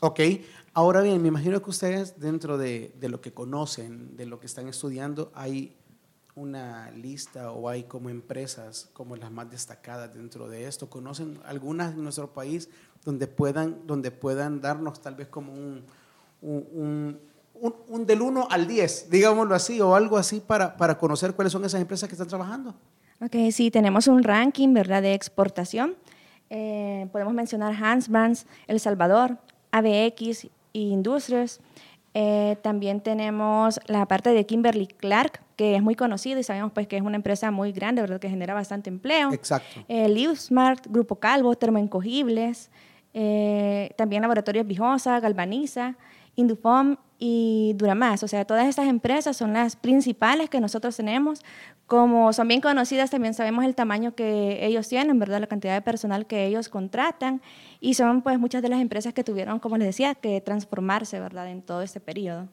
Ok, 0.00 0.20
ahora 0.74 1.00
bien, 1.00 1.22
me 1.22 1.28
imagino 1.28 1.62
que 1.62 1.70
ustedes 1.70 2.20
dentro 2.20 2.58
de, 2.58 2.92
de 3.00 3.08
lo 3.08 3.22
que 3.22 3.32
conocen, 3.32 4.14
de 4.14 4.26
lo 4.26 4.38
que 4.38 4.46
están 4.46 4.68
estudiando, 4.68 5.32
hay 5.34 5.74
una 6.36 6.90
lista 6.92 7.50
o 7.50 7.68
hay 7.68 7.84
como 7.84 8.10
empresas 8.10 8.88
como 8.92 9.16
las 9.16 9.32
más 9.32 9.50
destacadas 9.50 10.14
dentro 10.14 10.48
de 10.48 10.66
esto? 10.66 10.88
¿Conocen 10.88 11.40
algunas 11.44 11.94
en 11.94 12.04
nuestro 12.04 12.32
país 12.32 12.68
donde 13.04 13.26
puedan, 13.26 13.86
donde 13.86 14.10
puedan 14.10 14.60
darnos 14.60 15.00
tal 15.00 15.16
vez 15.16 15.28
como 15.28 15.52
un, 15.52 15.82
un, 16.42 17.18
un, 17.88 18.06
del 18.06 18.22
1 18.22 18.48
al 18.50 18.68
10, 18.68 19.10
digámoslo 19.10 19.54
así, 19.54 19.80
o 19.80 19.94
algo 19.94 20.16
así 20.18 20.40
para, 20.40 20.76
para 20.76 20.98
conocer 20.98 21.34
cuáles 21.34 21.52
son 21.52 21.64
esas 21.64 21.80
empresas 21.80 22.08
que 22.08 22.14
están 22.14 22.28
trabajando? 22.28 22.74
Ok, 23.20 23.34
sí, 23.50 23.70
tenemos 23.70 24.06
un 24.06 24.22
ranking, 24.22 24.74
¿verdad?, 24.74 25.00
de 25.00 25.14
exportación. 25.14 25.96
Eh, 26.50 27.08
podemos 27.12 27.32
mencionar 27.32 27.74
Hansbrands, 27.74 28.46
El 28.66 28.78
Salvador, 28.78 29.38
ABX 29.72 30.44
e 30.44 30.50
Industrias. 30.72 31.60
Eh, 32.12 32.56
también 32.62 33.00
tenemos 33.00 33.80
la 33.86 34.06
parte 34.06 34.30
de 34.30 34.44
Kimberly 34.44 34.86
Clark, 34.86 35.40
que 35.56 35.74
es 35.74 35.82
muy 35.82 35.94
conocida 35.94 36.38
y 36.38 36.42
sabemos 36.42 36.72
pues 36.72 36.86
que 36.86 36.96
es 36.96 37.02
una 37.02 37.16
empresa 37.16 37.50
muy 37.50 37.72
grande, 37.72 38.02
¿verdad? 38.02 38.20
Que 38.20 38.28
genera 38.28 38.54
bastante 38.54 38.90
empleo. 38.90 39.32
Exacto. 39.32 39.84
Eh, 39.88 40.34
Smart, 40.36 40.86
Grupo 40.88 41.16
Calvo, 41.16 41.56
Termoencogibles, 41.56 42.70
eh, 43.14 43.90
también 43.96 44.20
Laboratorios 44.20 44.66
Vijosa, 44.66 45.18
Galvaniza, 45.18 45.96
Indufom 46.34 46.96
y 47.18 47.72
Duramás. 47.76 48.22
O 48.22 48.28
sea, 48.28 48.44
todas 48.44 48.66
estas 48.66 48.88
empresas 48.88 49.38
son 49.38 49.54
las 49.54 49.74
principales 49.76 50.50
que 50.50 50.60
nosotros 50.60 50.94
tenemos. 50.94 51.42
Como 51.86 52.34
son 52.34 52.48
bien 52.48 52.60
conocidas, 52.60 53.10
también 53.10 53.32
sabemos 53.32 53.64
el 53.64 53.74
tamaño 53.74 54.14
que 54.14 54.66
ellos 54.66 54.88
tienen, 54.88 55.18
¿verdad? 55.18 55.40
La 55.40 55.46
cantidad 55.46 55.72
de 55.72 55.80
personal 55.80 56.26
que 56.26 56.44
ellos 56.44 56.68
contratan 56.68 57.40
y 57.80 57.94
son 57.94 58.20
pues 58.20 58.38
muchas 58.38 58.60
de 58.60 58.68
las 58.68 58.82
empresas 58.82 59.14
que 59.14 59.24
tuvieron, 59.24 59.60
como 59.60 59.78
les 59.78 59.86
decía, 59.86 60.14
que 60.14 60.38
transformarse, 60.42 61.18
¿verdad? 61.18 61.48
En 61.48 61.62
todo 61.62 61.80
este 61.80 62.00
periodo. 62.00 62.48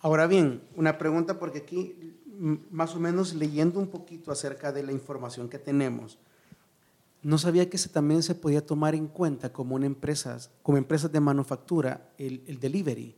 Ahora 0.00 0.26
bien, 0.26 0.62
una 0.76 0.98
pregunta 0.98 1.38
porque 1.38 1.58
aquí 1.60 2.15
más 2.38 2.94
o 2.94 3.00
menos 3.00 3.34
leyendo 3.34 3.78
un 3.78 3.88
poquito 3.88 4.30
acerca 4.30 4.72
de 4.72 4.82
la 4.82 4.92
información 4.92 5.48
que 5.48 5.58
tenemos, 5.58 6.18
no 7.22 7.38
sabía 7.38 7.68
que 7.68 7.78
se, 7.78 7.88
también 7.88 8.22
se 8.22 8.34
podía 8.34 8.64
tomar 8.64 8.94
en 8.94 9.08
cuenta 9.08 9.52
como, 9.52 9.74
una 9.74 9.86
empresa, 9.86 10.38
como 10.62 10.78
empresas 10.78 11.10
de 11.10 11.20
manufactura 11.20 12.10
el, 12.18 12.42
el 12.46 12.60
delivery. 12.60 13.16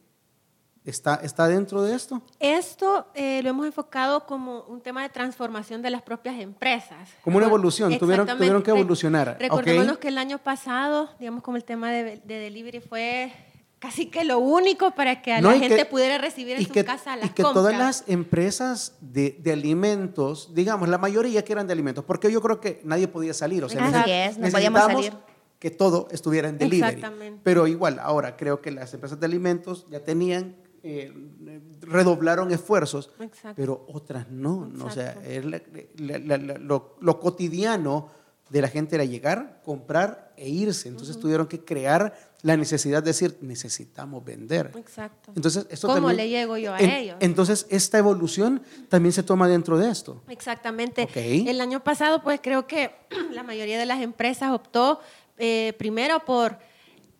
¿Está, 0.84 1.16
¿Está 1.16 1.48
dentro 1.48 1.82
de 1.82 1.94
esto? 1.94 2.22
Esto 2.40 3.08
eh, 3.14 3.42
lo 3.42 3.50
hemos 3.50 3.66
enfocado 3.66 4.24
como 4.24 4.62
un 4.62 4.80
tema 4.80 5.02
de 5.02 5.10
transformación 5.10 5.82
de 5.82 5.90
las 5.90 6.00
propias 6.00 6.40
empresas. 6.40 7.10
Como 7.22 7.36
una 7.36 7.46
evolución, 7.46 7.98
tuvieron, 7.98 8.26
tuvieron 8.26 8.62
que 8.62 8.70
evolucionar. 8.70 9.36
Recordémonos 9.38 9.98
que 9.98 10.08
el 10.08 10.16
año 10.16 10.38
pasado, 10.38 11.10
digamos 11.18 11.42
como 11.42 11.58
el 11.58 11.64
tema 11.64 11.90
de, 11.90 12.22
de 12.24 12.38
delivery 12.38 12.80
fue 12.80 13.30
casi 13.78 14.06
que 14.06 14.24
lo 14.24 14.38
único 14.38 14.92
para 14.94 15.22
que 15.22 15.40
la 15.40 15.58
gente 15.58 15.84
pudiera 15.84 16.18
recibir 16.18 16.56
en 16.56 16.66
su 16.66 16.84
casa 16.84 17.16
las 17.16 17.26
Y 17.26 17.28
que 17.30 17.42
todas 17.42 17.76
las 17.76 18.04
empresas 18.06 18.96
de, 19.00 19.40
alimentos, 19.52 20.54
digamos, 20.54 20.88
la 20.88 20.98
mayoría 20.98 21.44
que 21.44 21.52
eran 21.52 21.66
de 21.66 21.72
alimentos, 21.72 22.04
porque 22.04 22.30
yo 22.30 22.40
creo 22.40 22.60
que 22.60 22.80
nadie 22.84 23.08
podía 23.08 23.34
salir, 23.34 23.64
o 23.64 23.68
sea, 23.68 23.86
Así 23.86 24.10
es, 24.10 24.38
no 24.38 24.48
podíamos 24.48 24.82
salir. 24.82 25.12
que 25.58 25.70
todo 25.70 26.08
estuviera 26.10 26.48
en 26.48 26.58
delivery. 26.58 26.94
Exactamente. 26.94 27.40
Pero 27.42 27.66
igual, 27.66 27.98
ahora 28.00 28.36
creo 28.36 28.60
que 28.60 28.70
las 28.70 28.92
empresas 28.94 29.18
de 29.20 29.26
alimentos 29.26 29.86
ya 29.90 30.00
tenían 30.00 30.56
eh, 30.82 31.12
redoblaron 31.80 32.52
esfuerzos, 32.52 33.10
pero 33.56 33.84
otras 33.88 34.30
no. 34.30 34.70
O 34.84 34.90
sea, 34.90 35.20
lo, 35.96 36.96
lo, 37.00 37.20
cotidiano 37.20 38.10
de 38.48 38.62
la 38.62 38.68
gente 38.68 38.94
era 38.94 39.04
llegar, 39.04 39.60
comprar 39.64 40.32
e 40.36 40.48
irse. 40.48 40.88
Entonces 40.88 41.18
tuvieron 41.18 41.46
que 41.48 41.64
crear 41.64 42.14
la 42.42 42.56
necesidad 42.56 43.02
de 43.02 43.08
decir, 43.08 43.36
necesitamos 43.40 44.24
vender. 44.24 44.72
Exacto. 44.76 45.32
Entonces, 45.34 45.66
esto 45.70 45.88
¿Cómo 45.88 46.12
le 46.12 46.28
llego 46.28 46.56
yo 46.56 46.72
a 46.72 46.78
ellos? 46.78 47.16
Entonces, 47.20 47.66
esta 47.68 47.98
evolución 47.98 48.62
también 48.88 49.12
se 49.12 49.22
toma 49.22 49.48
dentro 49.48 49.76
de 49.78 49.90
esto. 49.90 50.22
Exactamente. 50.28 51.08
El 51.14 51.60
año 51.60 51.82
pasado, 51.82 52.22
pues 52.22 52.40
creo 52.42 52.66
que 52.66 52.92
la 53.32 53.42
mayoría 53.42 53.78
de 53.78 53.86
las 53.86 54.00
empresas 54.00 54.52
optó 54.52 55.00
eh, 55.36 55.74
primero 55.78 56.24
por 56.24 56.58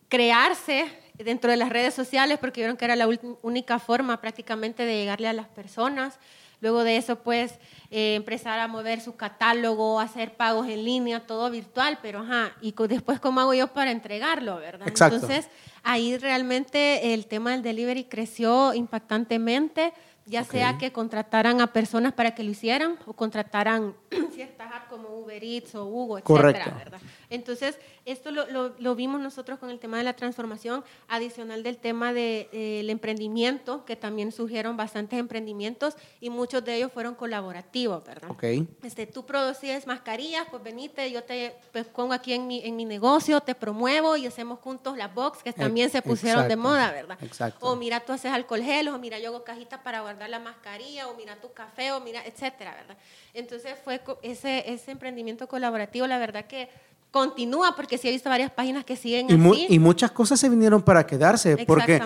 crearse 0.09 0.87
dentro 1.15 1.51
de 1.51 1.57
las 1.57 1.69
redes 1.71 1.95
sociales 1.95 2.39
porque 2.39 2.61
vieron 2.61 2.77
que 2.77 2.85
era 2.85 2.97
la 2.97 3.09
única 3.43 3.79
forma 3.79 4.21
prácticamente 4.21 4.85
de 4.85 4.95
llegarle 4.95 5.29
a 5.29 5.33
las 5.33 5.49
personas. 5.49 6.19
Luego 6.61 6.85
de 6.85 6.97
eso, 6.97 7.17
pues, 7.17 7.55
eh, 7.91 8.15
empezar 8.15 8.59
a 8.59 8.69
mover 8.69 9.01
su 9.01 9.17
catálogo, 9.17 10.01
hacer 10.01 10.37
pagos 10.37 10.69
en 10.69 10.85
línea, 10.85 11.27
todo 11.27 11.51
virtual, 11.51 11.99
pero 12.03 12.21
ajá, 12.21 12.53
y 12.61 12.75
después, 12.89 13.21
¿cómo 13.21 13.41
hago 13.41 13.55
yo 13.55 13.69
para 13.69 13.91
entregarlo, 13.91 14.57
verdad? 14.57 14.89
Exacto. 14.89 15.17
Entonces, 15.17 15.49
ahí 15.83 16.17
realmente 16.17 17.15
el 17.15 17.27
tema 17.27 17.53
del 17.53 17.63
delivery 17.63 18.05
creció 18.05 18.75
impactantemente 18.75 19.93
ya 20.29 20.45
sea 20.45 20.79
que 20.79 20.93
contrataran 20.93 21.61
a 21.61 21.73
personas 21.73 22.13
para 22.13 22.35
que 22.35 22.43
lo 22.45 22.51
hicieran 22.51 22.99
o 23.07 23.15
contrataran 23.15 23.95
ciertas 24.35 24.71
apps 24.73 24.89
como 24.89 25.09
Uber 25.21 25.43
Eats 25.43 25.75
o 25.75 25.87
Hugo, 25.87 26.19
etcétera, 26.19 26.75
¿verdad? 26.77 27.01
Entonces, 27.31 27.79
esto 28.05 28.31
lo, 28.31 28.47
lo, 28.79 28.95
vimos 28.95 29.21
nosotros 29.21 29.59
con 29.59 29.71
el 29.71 29.79
tema 29.79 29.99
de 29.99 30.05
la 30.05 30.15
transformación, 30.15 30.83
adicional 31.09 31.63
del 31.63 31.77
tema 31.77 32.13
del 32.13 32.49
de, 32.51 32.87
emprendimiento, 32.89 33.85
que 33.85 33.97
también 33.97 34.33
surgieron 34.33 34.77
bastantes 34.77 35.19
emprendimientos 35.19 35.95
y 36.21 36.31
muchos 36.31 36.65
de 36.65 36.77
ellos 36.77 36.93
fueron 36.93 37.15
colaborativos, 37.15 38.03
¿verdad? 38.05 38.31
Okay. 38.31 38.67
Este, 38.83 39.07
tú 39.07 39.27
produces 39.27 39.87
mascarillas, 39.87 40.47
pues 40.51 40.63
venite, 40.63 41.11
yo 41.11 41.23
te 41.23 41.55
pues, 41.73 41.87
pongo 41.87 42.15
aquí 42.15 42.33
en 42.33 42.47
mi, 42.47 42.65
en 42.65 42.77
mi 42.77 42.85
negocio, 42.85 43.41
te 43.41 43.55
promuevo 43.55 44.17
y 44.17 44.27
hacemos 44.27 44.59
juntos 44.61 44.97
las 44.97 45.15
box, 45.15 45.43
que 45.43 45.53
también 45.53 45.91
se 45.91 46.01
pusieron 46.01 46.49
de 46.49 46.57
moda, 46.57 46.91
¿verdad? 46.93 47.19
Exacto. 47.23 47.67
O 47.67 47.77
mira, 47.77 48.01
tú 48.01 48.13
haces 48.13 48.33
alcohol 48.33 48.63
gel, 48.63 48.89
o 48.89 48.99
mira, 48.99 49.19
yo 49.19 49.29
hago 49.29 49.45
cajitas 49.45 49.81
para 49.81 50.01
guardar 50.01 50.31
la 50.31 50.39
mascarilla, 50.39 51.09
o 51.09 51.15
mira 51.15 51.37
tu 51.37 51.53
café, 51.53 51.93
o 51.93 52.01
mira, 52.01 52.25
etcétera, 52.25 52.75
¿verdad? 52.75 52.97
Entonces 53.35 53.79
fue 53.85 54.01
ese, 54.23 54.73
ese 54.73 54.91
emprendimiento 54.91 55.47
colaborativo, 55.47 56.07
la 56.07 56.19
verdad 56.19 56.47
que 56.47 56.69
continúa, 57.11 57.75
porque 57.75 57.99
sí 57.99 58.09
he 58.09 58.11
visto 58.11 58.29
varias 58.29 58.51
páginas 58.51 58.85
que 58.85 58.97
siguen 58.97 59.27
y 59.31 59.35
así. 59.35 59.67
y 59.71 59.79
muchas 59.79 60.11
cosas 60.11 60.39
se 60.39 60.49
vinieron 60.49 60.83
para 60.83 61.07
quedarse, 61.07 61.57
porque 61.67 62.01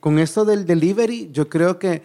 con 0.00 0.18
esto 0.18 0.44
del 0.44 0.64
delivery, 0.64 1.30
yo 1.32 1.48
creo 1.48 1.78
que 1.78 2.02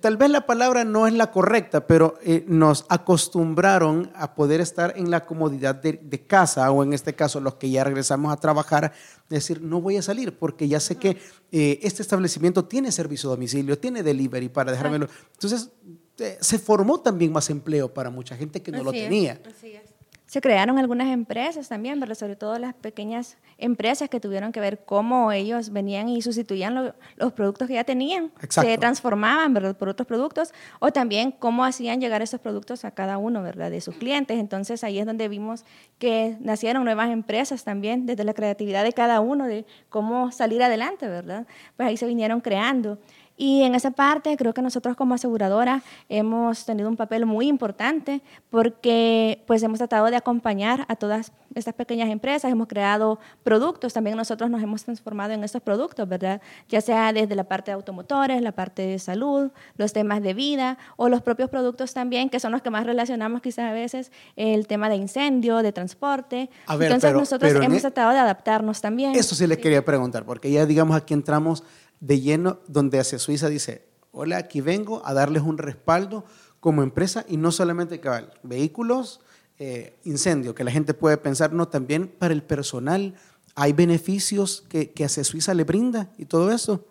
tal 0.00 0.16
vez 0.16 0.30
la 0.30 0.46
palabra 0.46 0.84
no 0.84 1.06
es 1.06 1.14
la 1.14 1.30
correcta, 1.30 1.86
pero 1.86 2.18
eh, 2.22 2.44
nos 2.46 2.84
acostumbraron 2.88 4.10
a 4.14 4.34
poder 4.34 4.60
estar 4.60 4.94
en 4.96 5.10
la 5.10 5.24
comodidad 5.24 5.74
de, 5.74 6.26
casa, 6.26 6.70
o 6.70 6.82
en 6.82 6.92
este 6.92 7.14
caso 7.14 7.40
los 7.40 7.54
que 7.54 7.70
ya 7.70 7.84
regresamos 7.84 8.32
a 8.32 8.36
trabajar, 8.36 8.92
decir, 9.28 9.60
no 9.62 9.80
voy 9.80 9.96
a 9.96 10.02
salir 10.02 10.36
porque 10.36 10.68
ya 10.68 10.78
sé 10.78 10.96
que 10.96 11.16
eh, 11.50 11.80
este 11.82 12.02
establecimiento 12.02 12.64
tiene 12.64 12.92
servicio 12.92 13.30
a 13.30 13.32
domicilio, 13.32 13.78
tiene 13.78 14.02
delivery 14.02 14.48
para 14.48 14.72
dejármelo. 14.72 15.08
Entonces, 15.32 15.70
eh, 16.18 16.38
se 16.40 16.58
formó 16.58 17.00
también 17.00 17.32
más 17.32 17.48
empleo 17.50 17.92
para 17.92 18.10
mucha 18.10 18.36
gente 18.36 18.62
que 18.62 18.70
no 18.70 18.84
lo 18.84 18.92
tenía. 18.92 19.40
Así 19.44 19.72
es 19.72 19.91
se 20.32 20.40
crearon 20.40 20.78
algunas 20.78 21.08
empresas 21.08 21.68
también, 21.68 22.00
pero 22.00 22.14
sobre 22.14 22.36
todo 22.36 22.58
las 22.58 22.72
pequeñas 22.72 23.36
empresas 23.58 24.08
que 24.08 24.18
tuvieron 24.18 24.50
que 24.50 24.60
ver 24.60 24.82
cómo 24.86 25.30
ellos 25.30 25.68
venían 25.68 26.08
y 26.08 26.22
sustituían 26.22 26.94
los 27.16 27.32
productos 27.34 27.68
que 27.68 27.74
ya 27.74 27.84
tenían, 27.84 28.32
se 28.48 28.78
transformaban 28.78 29.52
¿verdad? 29.52 29.76
por 29.76 29.90
otros 29.90 30.08
productos, 30.08 30.54
o 30.78 30.90
también 30.90 31.32
cómo 31.32 31.66
hacían 31.66 32.00
llegar 32.00 32.22
esos 32.22 32.40
productos 32.40 32.86
a 32.86 32.92
cada 32.92 33.18
uno 33.18 33.42
¿verdad? 33.42 33.70
de 33.70 33.82
sus 33.82 33.94
clientes. 33.96 34.38
Entonces 34.38 34.82
ahí 34.84 34.98
es 34.98 35.04
donde 35.04 35.28
vimos 35.28 35.66
que 35.98 36.38
nacieron 36.40 36.84
nuevas 36.84 37.10
empresas 37.10 37.62
también, 37.62 38.06
desde 38.06 38.24
la 38.24 38.32
creatividad 38.32 38.84
de 38.84 38.94
cada 38.94 39.20
uno, 39.20 39.44
de 39.44 39.66
cómo 39.90 40.32
salir 40.32 40.62
adelante, 40.62 41.08
¿verdad? 41.08 41.46
Pues 41.76 41.90
ahí 41.90 41.98
se 41.98 42.06
vinieron 42.06 42.40
creando. 42.40 42.98
Y 43.36 43.62
en 43.62 43.74
esa 43.74 43.90
parte 43.90 44.36
creo 44.36 44.52
que 44.54 44.62
nosotros 44.62 44.96
como 44.96 45.14
aseguradora 45.14 45.82
hemos 46.08 46.64
tenido 46.64 46.88
un 46.88 46.96
papel 46.96 47.26
muy 47.26 47.48
importante 47.48 48.20
porque 48.50 49.42
pues 49.46 49.62
hemos 49.62 49.78
tratado 49.78 50.06
de 50.06 50.16
acompañar 50.16 50.84
a 50.88 50.96
todas 50.96 51.32
estas 51.54 51.74
pequeñas 51.74 52.10
empresas, 52.10 52.50
hemos 52.50 52.68
creado 52.68 53.18
productos, 53.42 53.92
también 53.92 54.16
nosotros 54.16 54.50
nos 54.50 54.62
hemos 54.62 54.84
transformado 54.84 55.32
en 55.32 55.44
estos 55.44 55.62
productos, 55.62 56.08
¿verdad? 56.08 56.40
Ya 56.68 56.80
sea 56.80 57.12
desde 57.12 57.34
la 57.34 57.44
parte 57.44 57.70
de 57.70 57.74
automotores, 57.74 58.40
la 58.42 58.52
parte 58.52 58.82
de 58.86 58.98
salud, 58.98 59.50
los 59.76 59.92
temas 59.92 60.22
de 60.22 60.34
vida 60.34 60.78
o 60.96 61.08
los 61.08 61.22
propios 61.22 61.50
productos 61.50 61.92
también, 61.92 62.28
que 62.28 62.40
son 62.40 62.52
los 62.52 62.62
que 62.62 62.70
más 62.70 62.86
relacionamos 62.86 63.42
quizás 63.42 63.70
a 63.70 63.72
veces, 63.72 64.12
el 64.36 64.66
tema 64.66 64.88
de 64.88 64.96
incendio, 64.96 65.58
de 65.62 65.72
transporte. 65.72 66.50
Entonces 66.68 67.12
nosotros 67.12 67.52
hemos 67.52 67.78
e 67.78 67.80
tratado 67.80 68.12
de 68.12 68.18
adaptarnos 68.18 68.80
también. 68.80 69.14
Eso 69.14 69.34
sí 69.34 69.46
les 69.46 69.58
quería 69.58 69.84
preguntar, 69.84 70.24
porque 70.24 70.50
ya 70.50 70.64
digamos 70.66 70.96
aquí 70.96 71.14
entramos 71.14 71.64
de 72.02 72.20
lleno 72.20 72.58
donde 72.66 72.98
hacia 72.98 73.20
Suiza 73.20 73.48
dice, 73.48 73.86
hola, 74.10 74.36
aquí 74.36 74.60
vengo 74.60 75.06
a 75.06 75.14
darles 75.14 75.44
un 75.44 75.56
respaldo 75.56 76.24
como 76.58 76.82
empresa 76.82 77.24
y 77.28 77.36
no 77.36 77.52
solamente 77.52 78.00
cabal, 78.00 78.34
vehículos, 78.42 79.20
eh, 79.58 79.96
incendio, 80.02 80.54
que 80.54 80.64
la 80.64 80.72
gente 80.72 80.94
puede 80.94 81.16
pensar, 81.16 81.52
no, 81.52 81.68
también 81.68 82.08
para 82.08 82.34
el 82.34 82.42
personal 82.42 83.14
hay 83.54 83.72
beneficios 83.72 84.64
que, 84.68 84.90
que 84.90 85.04
hacia 85.04 85.22
Suiza 85.22 85.54
le 85.54 85.62
brinda 85.62 86.10
y 86.18 86.24
todo 86.24 86.50
eso. 86.50 86.84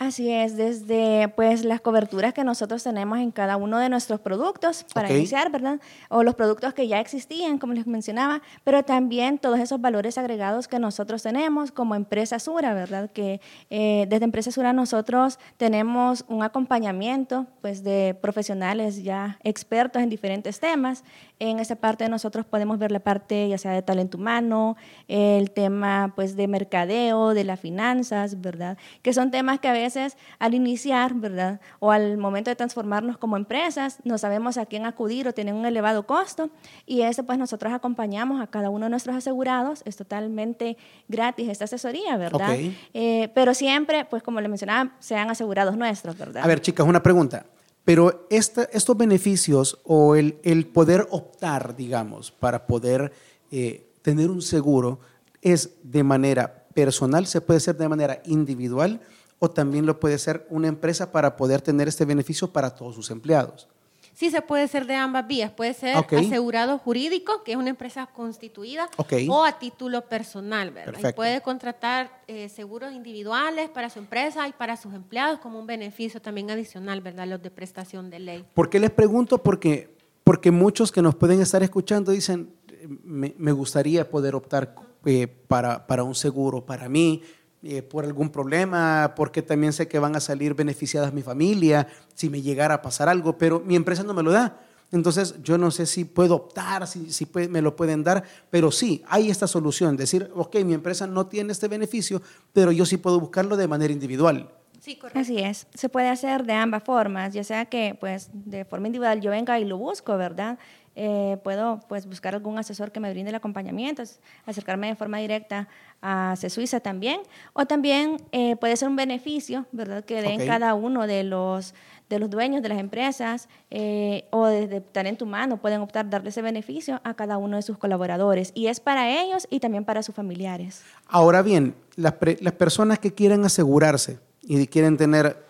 Así 0.00 0.28
es, 0.28 0.56
desde 0.56 1.28
pues 1.36 1.64
las 1.64 1.80
coberturas 1.80 2.34
que 2.34 2.42
nosotros 2.42 2.82
tenemos 2.82 3.20
en 3.20 3.30
cada 3.30 3.56
uno 3.56 3.78
de 3.78 3.88
nuestros 3.88 4.18
productos 4.18 4.84
para 4.92 5.08
iniciar, 5.08 5.52
¿verdad? 5.52 5.80
O 6.08 6.24
los 6.24 6.34
productos 6.34 6.74
que 6.74 6.88
ya 6.88 6.98
existían, 6.98 7.58
como 7.58 7.74
les 7.74 7.86
mencionaba, 7.86 8.42
pero 8.64 8.82
también 8.82 9.38
todos 9.38 9.60
esos 9.60 9.80
valores 9.80 10.18
agregados 10.18 10.66
que 10.66 10.80
nosotros 10.80 11.22
tenemos 11.22 11.70
como 11.70 11.94
empresa 11.94 12.40
Sura, 12.40 12.74
¿verdad? 12.74 13.08
Que 13.12 13.40
eh, 13.70 14.06
desde 14.08 14.24
Empresa 14.24 14.50
Sura 14.50 14.72
nosotros 14.72 15.38
tenemos 15.58 16.24
un 16.26 16.42
acompañamiento 16.42 17.46
pues 17.62 17.84
de 17.84 18.18
profesionales 18.20 19.04
ya 19.04 19.38
expertos 19.44 20.02
en 20.02 20.10
diferentes 20.10 20.58
temas. 20.58 21.04
En 21.38 21.60
esa 21.60 21.76
parte 21.76 22.08
nosotros 22.08 22.44
podemos 22.44 22.80
ver 22.80 22.90
la 22.90 23.00
parte 23.00 23.48
ya 23.48 23.58
sea 23.58 23.70
de 23.70 23.82
talento 23.82 24.18
humano, 24.18 24.76
el 25.06 25.52
tema 25.52 26.12
pues 26.16 26.34
de 26.34 26.48
mercadeo, 26.48 27.32
de 27.32 27.44
las 27.44 27.60
finanzas, 27.60 28.40
¿verdad? 28.40 28.76
Que 29.00 29.12
son 29.12 29.30
temas 29.30 29.60
que 29.60 29.68
a 29.68 29.72
veces 29.72 29.83
veces 29.84 30.16
al 30.38 30.54
iniciar, 30.54 31.14
¿verdad? 31.14 31.60
O 31.78 31.90
al 31.90 32.16
momento 32.18 32.50
de 32.50 32.56
transformarnos 32.56 33.18
como 33.18 33.36
empresas, 33.36 33.98
no 34.04 34.18
sabemos 34.18 34.56
a 34.56 34.66
quién 34.66 34.86
acudir 34.86 35.28
o 35.28 35.32
tienen 35.32 35.54
un 35.54 35.66
elevado 35.66 36.06
costo 36.06 36.50
y 36.86 37.02
eso 37.02 37.24
pues 37.24 37.38
nosotros 37.38 37.72
acompañamos 37.72 38.40
a 38.40 38.46
cada 38.46 38.70
uno 38.70 38.86
de 38.86 38.90
nuestros 38.90 39.16
asegurados, 39.16 39.82
es 39.84 39.96
totalmente 39.96 40.76
gratis 41.08 41.48
esta 41.48 41.64
asesoría, 41.64 42.16
¿verdad? 42.16 42.56
Eh, 42.92 43.30
pero 43.34 43.54
siempre, 43.54 44.04
pues 44.04 44.22
como 44.22 44.40
le 44.40 44.48
mencionaba, 44.48 44.92
sean 44.98 45.30
asegurados 45.30 45.76
nuestros, 45.76 46.16
¿verdad? 46.16 46.44
A 46.44 46.46
ver, 46.46 46.60
chicas, 46.60 46.86
una 46.86 47.02
pregunta. 47.02 47.46
Pero 47.84 48.26
estos 48.30 48.96
beneficios 48.96 49.78
o 49.84 50.16
el, 50.16 50.38
el, 50.42 50.66
poder 50.66 51.06
optar, 51.10 51.76
digamos, 51.76 52.32
para 52.32 52.66
poder 52.66 53.12
eh, 53.50 53.86
tener 54.00 54.30
un 54.30 54.40
seguro, 54.40 55.00
es 55.42 55.70
de 55.82 56.02
manera 56.02 56.64
personal, 56.74 57.26
se 57.26 57.40
puede 57.40 57.58
hacer 57.58 57.76
de 57.76 57.88
manera 57.88 58.22
individual 58.24 59.00
o 59.38 59.50
también 59.50 59.86
lo 59.86 60.00
puede 60.00 60.18
ser 60.18 60.46
una 60.50 60.68
empresa 60.68 61.12
para 61.12 61.36
poder 61.36 61.60
tener 61.60 61.88
este 61.88 62.04
beneficio 62.04 62.52
para 62.52 62.74
todos 62.74 62.94
sus 62.94 63.10
empleados. 63.10 63.68
Sí, 64.14 64.30
se 64.30 64.40
puede 64.42 64.68
ser 64.68 64.86
de 64.86 64.94
ambas 64.94 65.26
vías. 65.26 65.50
Puede 65.50 65.74
ser 65.74 65.96
asegurado 65.96 66.78
jurídico, 66.78 67.42
que 67.42 67.52
es 67.52 67.58
una 67.58 67.70
empresa 67.70 68.06
constituida, 68.06 68.88
o 69.28 69.44
a 69.44 69.58
título 69.58 70.02
personal, 70.02 70.70
¿verdad? 70.70 71.10
Y 71.10 71.12
puede 71.12 71.40
contratar 71.42 72.22
eh, 72.28 72.48
seguros 72.48 72.92
individuales 72.92 73.68
para 73.70 73.90
su 73.90 73.98
empresa 73.98 74.46
y 74.46 74.52
para 74.52 74.76
sus 74.76 74.94
empleados 74.94 75.40
como 75.40 75.58
un 75.58 75.66
beneficio 75.66 76.22
también 76.22 76.48
adicional, 76.50 77.00
¿verdad? 77.00 77.26
Los 77.26 77.42
de 77.42 77.50
prestación 77.50 78.08
de 78.08 78.20
ley. 78.20 78.44
¿Por 78.54 78.70
qué 78.70 78.78
les 78.78 78.90
pregunto? 78.90 79.38
Porque, 79.38 79.96
porque 80.22 80.52
muchos 80.52 80.92
que 80.92 81.02
nos 81.02 81.16
pueden 81.16 81.40
estar 81.40 81.64
escuchando 81.64 82.12
dicen, 82.12 82.54
me, 82.86 83.52
gustaría 83.52 84.08
poder 84.08 84.36
optar 84.36 84.76
eh, 85.06 85.26
para, 85.26 85.88
para 85.88 86.04
un 86.04 86.14
seguro 86.14 86.64
para 86.64 86.88
mí, 86.88 87.22
eh, 87.64 87.82
por 87.82 88.04
algún 88.04 88.30
problema, 88.30 89.14
porque 89.16 89.40
también 89.42 89.72
sé 89.72 89.88
que 89.88 89.98
van 89.98 90.14
a 90.14 90.20
salir 90.20 90.54
beneficiadas 90.54 91.12
mi 91.12 91.22
familia 91.22 91.88
si 92.14 92.28
me 92.28 92.42
llegara 92.42 92.74
a 92.74 92.82
pasar 92.82 93.08
algo, 93.08 93.38
pero 93.38 93.60
mi 93.60 93.74
empresa 93.74 94.02
no 94.02 94.12
me 94.12 94.22
lo 94.22 94.32
da. 94.32 94.60
Entonces, 94.92 95.42
yo 95.42 95.58
no 95.58 95.70
sé 95.70 95.86
si 95.86 96.04
puedo 96.04 96.36
optar, 96.36 96.86
si, 96.86 97.10
si 97.10 97.26
me 97.48 97.62
lo 97.62 97.74
pueden 97.74 98.04
dar, 98.04 98.22
pero 98.50 98.70
sí, 98.70 99.02
hay 99.08 99.30
esta 99.30 99.46
solución, 99.46 99.96
decir, 99.96 100.30
ok, 100.34 100.56
mi 100.64 100.74
empresa 100.74 101.06
no 101.06 101.26
tiene 101.26 101.52
este 101.52 101.66
beneficio, 101.66 102.22
pero 102.52 102.70
yo 102.70 102.86
sí 102.86 102.96
puedo 102.96 103.18
buscarlo 103.18 103.56
de 103.56 103.66
manera 103.66 103.92
individual. 103.92 104.50
Sí, 104.84 104.96
correcto. 104.96 105.18
Así 105.18 105.38
es. 105.38 105.66
Se 105.72 105.88
puede 105.88 106.10
hacer 106.10 106.44
de 106.44 106.52
ambas 106.52 106.84
formas, 106.84 107.32
ya 107.32 107.42
sea 107.42 107.64
que 107.64 107.96
pues 107.98 108.28
de 108.34 108.66
forma 108.66 108.88
individual 108.88 109.22
yo 109.22 109.30
venga 109.30 109.58
y 109.58 109.64
lo 109.64 109.78
busco, 109.78 110.18
¿verdad? 110.18 110.58
Eh, 110.96 111.38
puedo 111.42 111.80
pues 111.88 112.06
buscar 112.06 112.34
algún 112.34 112.58
asesor 112.58 112.92
que 112.92 113.00
me 113.00 113.10
brinde 113.10 113.30
el 113.30 113.34
acompañamiento, 113.34 114.02
acercarme 114.46 114.86
de 114.88 114.94
forma 114.94 115.18
directa 115.18 115.68
a 116.00 116.36
Suiza 116.36 116.80
también, 116.80 117.20
o 117.52 117.66
también 117.66 118.18
eh, 118.30 118.56
puede 118.56 118.76
ser 118.76 118.88
un 118.88 118.96
beneficio, 118.96 119.66
¿verdad? 119.72 120.04
Que 120.04 120.22
den 120.22 120.46
cada 120.46 120.74
uno 120.74 121.06
de 121.06 121.24
los 121.24 121.74
de 122.08 122.18
los 122.18 122.28
dueños 122.28 122.62
de 122.62 122.68
las 122.68 122.78
empresas 122.78 123.48
eh, 123.70 124.26
o 124.30 124.46
de, 124.46 124.76
estar 124.76 125.06
en 125.06 125.16
tu 125.16 125.26
mano 125.26 125.56
pueden 125.56 125.80
optar 125.80 126.08
darle 126.10 126.28
ese 126.28 126.42
beneficio 126.42 127.00
a 127.02 127.14
cada 127.14 127.38
uno 127.38 127.56
de 127.56 127.62
sus 127.62 127.78
colaboradores 127.78 128.52
y 128.54 128.66
es 128.66 128.78
para 128.80 129.10
ellos 129.10 129.46
y 129.50 129.60
también 129.60 129.84
para 129.84 130.02
sus 130.02 130.14
familiares. 130.14 130.82
Ahora 131.08 131.42
bien, 131.42 131.74
las, 131.96 132.14
las 132.40 132.52
personas 132.52 132.98
que 132.98 133.14
quieren 133.14 133.44
asegurarse 133.44 134.18
y 134.42 134.66
quieren 134.66 134.96
tener, 134.96 135.44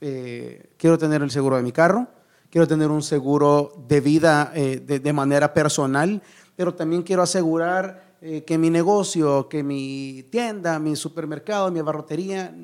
eh, 0.00 0.70
quiero 0.78 0.96
tener 0.96 1.22
el 1.22 1.30
seguro 1.30 1.56
de 1.56 1.62
mi 1.62 1.72
carro, 1.72 2.08
quiero 2.50 2.66
tener 2.66 2.90
un 2.90 3.02
seguro 3.02 3.72
de 3.88 4.00
vida 4.00 4.52
eh, 4.54 4.80
de, 4.80 5.12
manera 5.12 5.54
personal, 5.54 6.22
pero 6.56 6.74
también 6.74 7.02
quiero 7.02 7.22
asegurar 7.22 8.10
que 8.20 8.58
mi 8.58 8.68
negocio, 8.68 9.48
que 9.48 9.62
mi 9.62 10.26
tienda, 10.28 10.78
mi 10.78 10.94
supermercado, 10.94 11.70
mi 11.70 11.78
abarrotería 11.78 12.54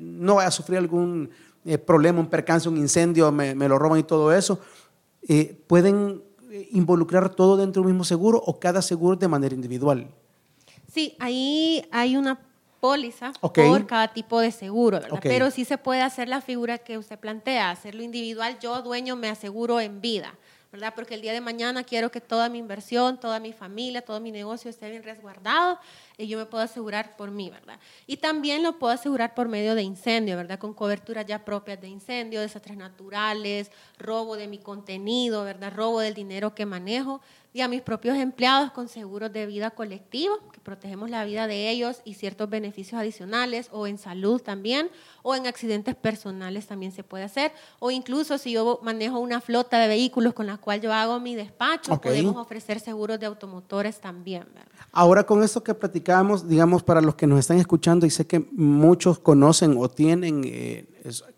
no 0.00 0.36
vaya 0.36 0.48
a 0.48 0.50
sufrir 0.50 0.78
algún 0.78 1.28
eh, 1.64 1.78
problema, 1.78 2.18
un 2.18 2.26
percance, 2.26 2.68
un 2.68 2.76
incendio, 2.76 3.30
me, 3.30 3.54
lo 3.54 3.78
roban 3.78 4.00
y 4.00 4.02
todo 4.02 4.32
eso, 4.32 4.58
eh, 5.28 5.56
¿pueden 5.68 6.20
eh, 6.50 6.68
involucrar 6.72 7.32
todo 7.36 7.56
dentro 7.56 7.82
del 7.82 7.92
mismo 7.92 8.02
seguro 8.02 8.42
o 8.44 8.58
cada 8.58 8.82
seguro 8.82 9.16
de 9.16 9.28
manera 9.28 9.54
individual? 9.54 10.08
Sí, 10.92 11.14
ahí 11.20 11.86
hay 11.92 12.16
una 12.16 12.40
póliza 12.82 13.32
por 13.40 13.86
cada 13.86 14.08
tipo 14.08 14.40
de 14.40 14.50
seguro, 14.50 14.98
¿verdad? 14.98 15.20
Pero 15.22 15.52
sí 15.52 15.64
se 15.64 15.78
puede 15.78 16.02
hacer 16.02 16.28
la 16.28 16.40
figura 16.40 16.78
que 16.78 16.98
usted 16.98 17.16
plantea, 17.16 17.70
hacerlo 17.70 18.02
individual, 18.02 18.58
yo 18.58 18.82
dueño 18.82 19.14
me 19.14 19.28
aseguro 19.28 19.78
en 19.78 20.00
vida. 20.00 20.34
¿verdad? 20.72 20.94
Porque 20.96 21.14
el 21.14 21.20
día 21.20 21.34
de 21.34 21.42
mañana 21.42 21.84
quiero 21.84 22.10
que 22.10 22.20
toda 22.20 22.48
mi 22.48 22.58
inversión, 22.58 23.20
toda 23.20 23.38
mi 23.38 23.52
familia, 23.52 24.00
todo 24.00 24.18
mi 24.20 24.32
negocio 24.32 24.70
esté 24.70 24.90
bien 24.90 25.02
resguardado 25.02 25.78
y 26.18 26.26
yo 26.26 26.38
me 26.38 26.46
puedo 26.46 26.64
asegurar 26.64 27.16
por 27.16 27.30
mí, 27.30 27.50
¿verdad? 27.50 27.78
Y 28.06 28.18
también 28.18 28.62
lo 28.62 28.78
puedo 28.78 28.92
asegurar 28.92 29.34
por 29.34 29.48
medio 29.48 29.74
de 29.74 29.82
incendio, 29.82 30.36
¿verdad? 30.36 30.58
Con 30.58 30.74
coberturas 30.74 31.26
ya 31.26 31.44
propias 31.44 31.80
de 31.80 31.88
incendio, 31.88 32.40
desastres 32.40 32.76
naturales, 32.76 33.70
robo 33.98 34.36
de 34.36 34.46
mi 34.46 34.58
contenido, 34.58 35.44
¿verdad? 35.44 35.72
Robo 35.74 36.00
del 36.00 36.14
dinero 36.14 36.54
que 36.54 36.66
manejo 36.66 37.20
y 37.54 37.60
a 37.60 37.68
mis 37.68 37.82
propios 37.82 38.16
empleados 38.16 38.70
con 38.70 38.88
seguros 38.88 39.32
de 39.32 39.46
vida 39.46 39.70
colectivo, 39.70 40.38
que 40.52 40.60
protegemos 40.60 41.10
la 41.10 41.24
vida 41.24 41.46
de 41.46 41.68
ellos 41.68 42.00
y 42.04 42.14
ciertos 42.14 42.48
beneficios 42.48 42.98
adicionales, 42.98 43.68
o 43.72 43.86
en 43.86 43.98
salud 43.98 44.40
también, 44.40 44.90
o 45.22 45.34
en 45.34 45.46
accidentes 45.46 45.94
personales 45.94 46.66
también 46.66 46.92
se 46.92 47.04
puede 47.04 47.24
hacer, 47.24 47.52
o 47.78 47.90
incluso 47.90 48.38
si 48.38 48.52
yo 48.52 48.80
manejo 48.82 49.18
una 49.18 49.40
flota 49.40 49.78
de 49.78 49.88
vehículos 49.88 50.32
con 50.32 50.46
la 50.46 50.56
cual 50.56 50.80
yo 50.80 50.92
hago 50.92 51.20
mi 51.20 51.34
despacho, 51.34 52.00
podemos 52.00 52.36
ofrecer 52.36 52.80
seguros 52.80 53.20
de 53.20 53.26
automotores 53.26 54.00
también. 54.00 54.46
Ahora 54.90 55.24
con 55.24 55.42
esto 55.42 55.62
que 55.62 55.74
digamos, 56.48 56.82
para 56.82 57.00
los 57.00 57.14
que 57.14 57.26
nos 57.26 57.38
están 57.38 57.58
escuchando, 57.58 58.06
y 58.06 58.10
sé 58.10 58.26
que 58.26 58.40
muchos 58.52 59.18
conocen 59.18 59.76
o 59.78 59.88
tienen, 59.88 60.42
eh, 60.44 60.86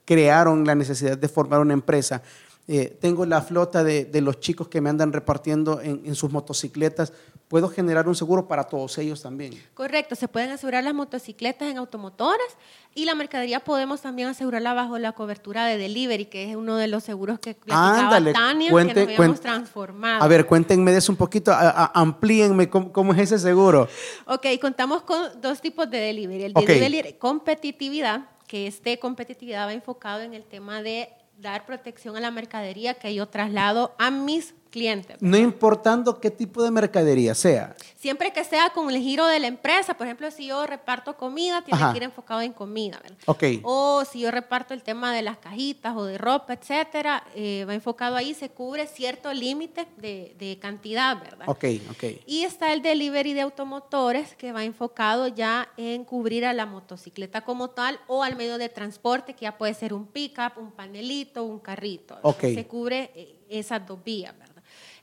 crearon 0.04 0.64
la 0.64 0.74
necesidad 0.74 1.16
de 1.16 1.28
formar 1.28 1.60
una 1.60 1.74
empresa, 1.74 2.22
eh, 2.66 2.96
tengo 2.98 3.26
la 3.26 3.42
flota 3.42 3.84
de, 3.84 4.08
los 4.22 4.40
chicos 4.40 4.68
que 4.68 4.80
me 4.80 4.88
andan 4.88 5.12
repartiendo 5.12 5.82
en, 5.82 6.14
sus 6.14 6.32
motocicletas, 6.32 7.12
puedo 7.46 7.68
generar 7.68 8.08
un 8.08 8.14
seguro 8.14 8.48
para 8.48 8.64
todos 8.64 8.96
ellos 8.96 9.20
también. 9.20 9.52
Correcto, 9.74 10.14
se 10.14 10.28
pueden 10.28 10.50
asegurar 10.50 10.82
las 10.82 10.94
motocicletas 10.94 11.70
en 11.70 11.76
automotores 11.76 12.46
y 12.94 13.04
la 13.04 13.14
mercadería 13.14 13.60
podemos 13.60 14.00
también 14.00 14.28
asegurarla 14.28 14.72
bajo 14.72 14.98
la 14.98 15.12
cobertura 15.12 15.66
de 15.66 15.76
delivery, 15.76 16.24
que 16.24 16.50
es 16.50 16.56
uno 16.56 16.76
de 16.76 16.88
los 16.88 17.04
seguros 17.04 17.38
que 17.38 17.54
Ándale, 17.68 18.32
Tania, 18.32 18.70
que 18.70 18.84
nos 18.84 18.96
habíamos 18.96 19.40
transformado. 19.42 20.22
A 20.22 20.26
ver, 20.26 20.46
cuéntenme 20.46 20.90
de 20.90 20.98
eso 20.98 21.12
un 21.12 21.18
poquito, 21.18 21.52
amplíenme 21.54 22.70
cómo, 22.70 23.12
es 23.12 23.18
ese 23.18 23.38
seguro. 23.38 23.88
Ok, 24.24 24.46
contamos 24.58 25.02
con 25.02 25.38
dos 25.42 25.60
tipos 25.60 25.90
de 25.90 25.98
delivery. 25.98 26.44
El 26.44 26.54
delivery 26.54 27.12
competitividad, 27.14 28.30
que 28.46 28.66
este 28.66 28.98
competitividad 28.98 29.66
va 29.66 29.74
enfocado 29.74 30.22
en 30.22 30.32
el 30.32 30.44
tema 30.44 30.80
de 30.80 31.10
dar 31.38 31.66
protección 31.66 32.16
a 32.16 32.20
la 32.20 32.30
mercadería 32.30 32.94
que 32.94 33.14
yo 33.14 33.28
traslado 33.28 33.94
a 33.98 34.10
mis 34.10 34.54
clientes. 34.74 35.16
No 35.20 35.36
importando 35.36 36.18
qué 36.18 36.32
tipo 36.32 36.60
de 36.64 36.72
mercadería 36.72 37.36
sea. 37.36 37.76
Siempre 37.94 38.32
que 38.32 38.42
sea 38.42 38.70
con 38.70 38.90
el 38.90 39.00
giro 39.00 39.24
de 39.28 39.38
la 39.38 39.46
empresa, 39.46 39.94
por 39.94 40.08
ejemplo, 40.08 40.28
si 40.32 40.48
yo 40.48 40.66
reparto 40.66 41.16
comida, 41.16 41.62
tiene 41.62 41.80
que 41.92 41.98
ir 41.98 42.02
enfocado 42.02 42.40
en 42.40 42.52
comida, 42.52 42.98
¿verdad? 43.00 43.16
Okay. 43.24 43.60
O 43.62 44.04
si 44.04 44.18
yo 44.18 44.32
reparto 44.32 44.74
el 44.74 44.82
tema 44.82 45.14
de 45.14 45.22
las 45.22 45.38
cajitas 45.38 45.96
o 45.96 46.04
de 46.04 46.18
ropa, 46.18 46.54
etcétera, 46.54 47.22
eh, 47.36 47.64
va 47.68 47.74
enfocado 47.74 48.16
ahí, 48.16 48.34
se 48.34 48.48
cubre 48.48 48.88
cierto 48.88 49.32
límite 49.32 49.86
de, 49.96 50.34
de, 50.40 50.58
cantidad, 50.58 51.20
¿verdad? 51.20 51.48
Ok, 51.48 51.64
ok. 51.92 52.04
Y 52.26 52.42
está 52.42 52.72
el 52.72 52.82
delivery 52.82 53.32
de 53.32 53.42
automotores 53.42 54.34
que 54.34 54.50
va 54.50 54.64
enfocado 54.64 55.28
ya 55.28 55.68
en 55.76 56.04
cubrir 56.04 56.46
a 56.46 56.52
la 56.52 56.66
motocicleta 56.66 57.42
como 57.42 57.70
tal 57.70 58.00
o 58.08 58.24
al 58.24 58.34
medio 58.34 58.58
de 58.58 58.68
transporte, 58.68 59.34
que 59.34 59.42
ya 59.42 59.56
puede 59.56 59.74
ser 59.74 59.94
un 59.94 60.08
pickup, 60.08 60.58
un 60.58 60.72
panelito, 60.72 61.44
un 61.44 61.60
carrito. 61.60 62.18
Ok. 62.22 62.40
Se 62.40 62.66
cubre 62.66 63.12
eh, 63.14 63.38
esas 63.48 63.86
dos 63.86 64.02
vías, 64.02 64.36
¿verdad? 64.36 64.53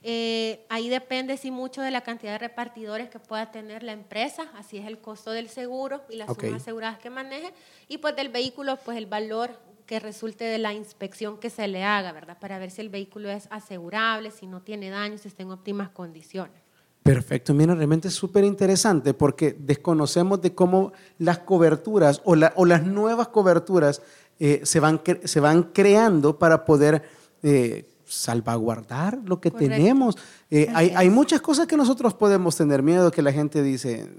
Eh, 0.04 0.66
ahí 0.70 0.90
depende 0.90 1.38
sí 1.38 1.52
mucho 1.52 1.82
de 1.82 1.92
la 1.92 2.02
cantidad 2.02 2.32
de 2.32 2.40
repartidores 2.40 3.10
que 3.10 3.20
pueda 3.20 3.52
tener 3.52 3.84
la 3.84 3.92
empresa, 3.92 4.44
así 4.56 4.78
es 4.78 4.88
el 4.88 5.00
costo 5.00 5.32
del 5.32 5.48
seguro 5.48 6.02
y 6.10 6.16
las 6.16 6.28
sumas 6.28 6.62
aseguradas 6.62 6.98
que 6.98 7.12
maneje, 7.12 7.54
y 7.88 8.00
pues 8.00 8.16
del 8.16 8.30
vehículo, 8.30 8.78
pues 8.84 8.98
el 8.98 9.06
valor 9.06 9.52
que 9.86 10.00
resulte 10.00 10.46
de 10.46 10.58
la 10.58 10.74
inspección 10.74 11.38
que 11.38 11.50
se 11.50 11.68
le 11.68 11.84
haga, 11.84 12.14
¿verdad? 12.14 12.38
Para 12.40 12.58
ver 12.58 12.72
si 12.72 12.82
el 12.82 12.90
vehículo 12.90 13.30
es 13.30 13.48
asegurable, 13.52 14.32
si 14.32 14.48
no 14.48 14.62
tiene 14.62 14.90
daños, 14.90 15.22
si 15.22 15.28
está 15.28 15.44
en 15.44 15.52
óptimas 15.52 15.90
condiciones. 15.90 16.62
Perfecto, 17.04 17.54
mira, 17.54 17.76
realmente 17.76 18.08
es 18.08 18.14
súper 18.14 18.44
interesante 18.44 19.14
porque 19.14 19.56
desconocemos 19.58 20.42
de 20.42 20.54
cómo 20.56 20.94
las 21.18 21.40
coberturas 21.40 22.22
o, 22.26 22.36
o 22.56 22.66
las 22.66 22.86
nuevas 22.86 23.28
coberturas 23.28 24.02
eh, 24.40 24.62
se, 24.64 24.80
van, 24.80 25.02
se 25.24 25.40
van 25.40 25.64
creando 25.64 26.40
para 26.40 26.64
poder 26.64 27.04
eh, 27.44 27.91
salvaguardar 28.12 29.20
lo 29.26 29.40
que 29.40 29.52
tenemos. 29.52 30.18
Eh, 30.50 30.68
hay, 30.74 30.92
hay, 30.96 31.10
muchas 31.10 31.40
cosas 31.40 31.66
que 31.66 31.78
nosotros 31.78 32.14
podemos 32.14 32.58
tener 32.58 32.84
miedo, 32.84 33.10
que 33.10 33.22
la 33.22 33.32
gente 33.32 33.64
dice, 33.64 34.10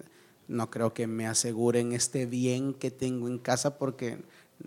no 0.49 0.71
creo 0.71 0.95
que 0.95 1.07
me 1.07 1.27
aseguren 1.27 1.93
este 1.93 2.25
bien 2.25 2.73
que 2.73 2.91
tengo 2.91 3.29
en 3.29 3.39
casa 3.39 3.77
porque 3.77 4.19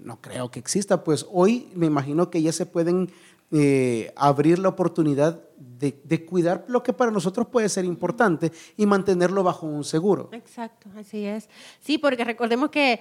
no 0.04 0.22
creo 0.22 0.52
que 0.52 0.60
exista. 0.60 1.04
Pues 1.04 1.26
hoy 1.32 1.70
me 1.74 1.88
imagino 1.88 2.30
que 2.30 2.42
ya 2.42 2.52
se 2.52 2.68
pueden 2.68 3.10
eh, 3.52 4.14
abrir 4.16 4.60
la 4.60 4.70
oportunidad 4.70 5.42
de, 5.58 6.00
de, 6.04 6.26
cuidar 6.26 6.64
lo 6.68 6.84
que 6.84 6.94
para 6.94 7.12
nosotros 7.12 7.48
puede 7.48 7.70
ser 7.70 7.86
importante 7.86 8.52
y 8.78 8.86
mantenerlo 8.86 9.44
bajo 9.44 9.66
un 9.66 9.84
seguro. 9.84 10.30
Exacto, 10.34 10.90
así 10.98 11.26
es. 11.26 11.50
Sí, 11.80 11.98
porque 11.98 12.24
recordemos 12.24 12.70
que 12.70 13.00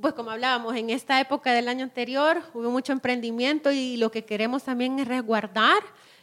pues 0.00 0.14
como 0.14 0.30
hablábamos, 0.30 0.76
en 0.76 0.90
esta 0.90 1.20
época 1.20 1.52
del 1.52 1.68
año 1.68 1.84
anterior 1.84 2.42
hubo 2.54 2.70
mucho 2.70 2.92
emprendimiento 2.92 3.70
y 3.72 3.96
lo 3.96 4.10
que 4.10 4.24
queremos 4.24 4.64
también 4.64 4.98
es 4.98 5.08
resguardar 5.08 5.82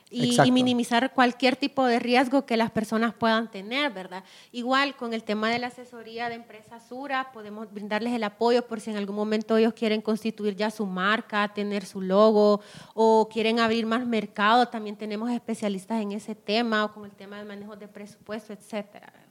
y, 0.10 0.52
minimizar 0.52 1.12
cualquier 1.14 1.56
tipo 1.56 1.86
de 1.86 2.00
riesgo 2.00 2.46
que 2.46 2.58
las 2.58 2.72
personas 2.72 3.14
puedan 3.14 3.50
tener, 3.50 3.92
¿verdad? 3.92 4.24
Igual 4.52 4.96
con 4.96 5.14
el 5.14 5.24
tema 5.24 5.50
de 5.50 5.60
la 5.60 5.68
asesoría 5.68 6.30
de 6.30 6.36
empresas 6.36 6.88
Sura, 6.88 7.32
podemos 7.34 7.72
brindarles 7.72 8.14
el 8.14 8.24
apoyo 8.24 8.66
por 8.68 8.80
si 8.80 8.92
en 8.92 8.98
algún 8.98 9.16
momento 9.16 9.58
ellos 9.58 9.74
quieren 9.74 10.02
constituir 10.02 10.56
ya 10.56 10.70
su 10.70 10.86
marca, 10.86 11.52
tener 11.54 11.86
su 11.86 12.02
logo 12.02 12.62
o 12.94 13.28
quieren 13.32 13.60
abrir 13.60 13.86
más 13.86 14.06
mercado, 14.06 14.68
también 14.68 14.96
tenemos 14.96 15.32
especialistas 15.32 16.02
en 16.02 16.12
ese 16.12 16.36
tema 16.36 16.86
o 16.86 16.94
con 16.94 17.06
el 17.06 17.12
tema 17.12 17.38
de 17.38 17.46
manejo 17.46 17.76
de 17.76 17.88
presupuesto, 17.88 18.54
etcétera. 18.54 19.25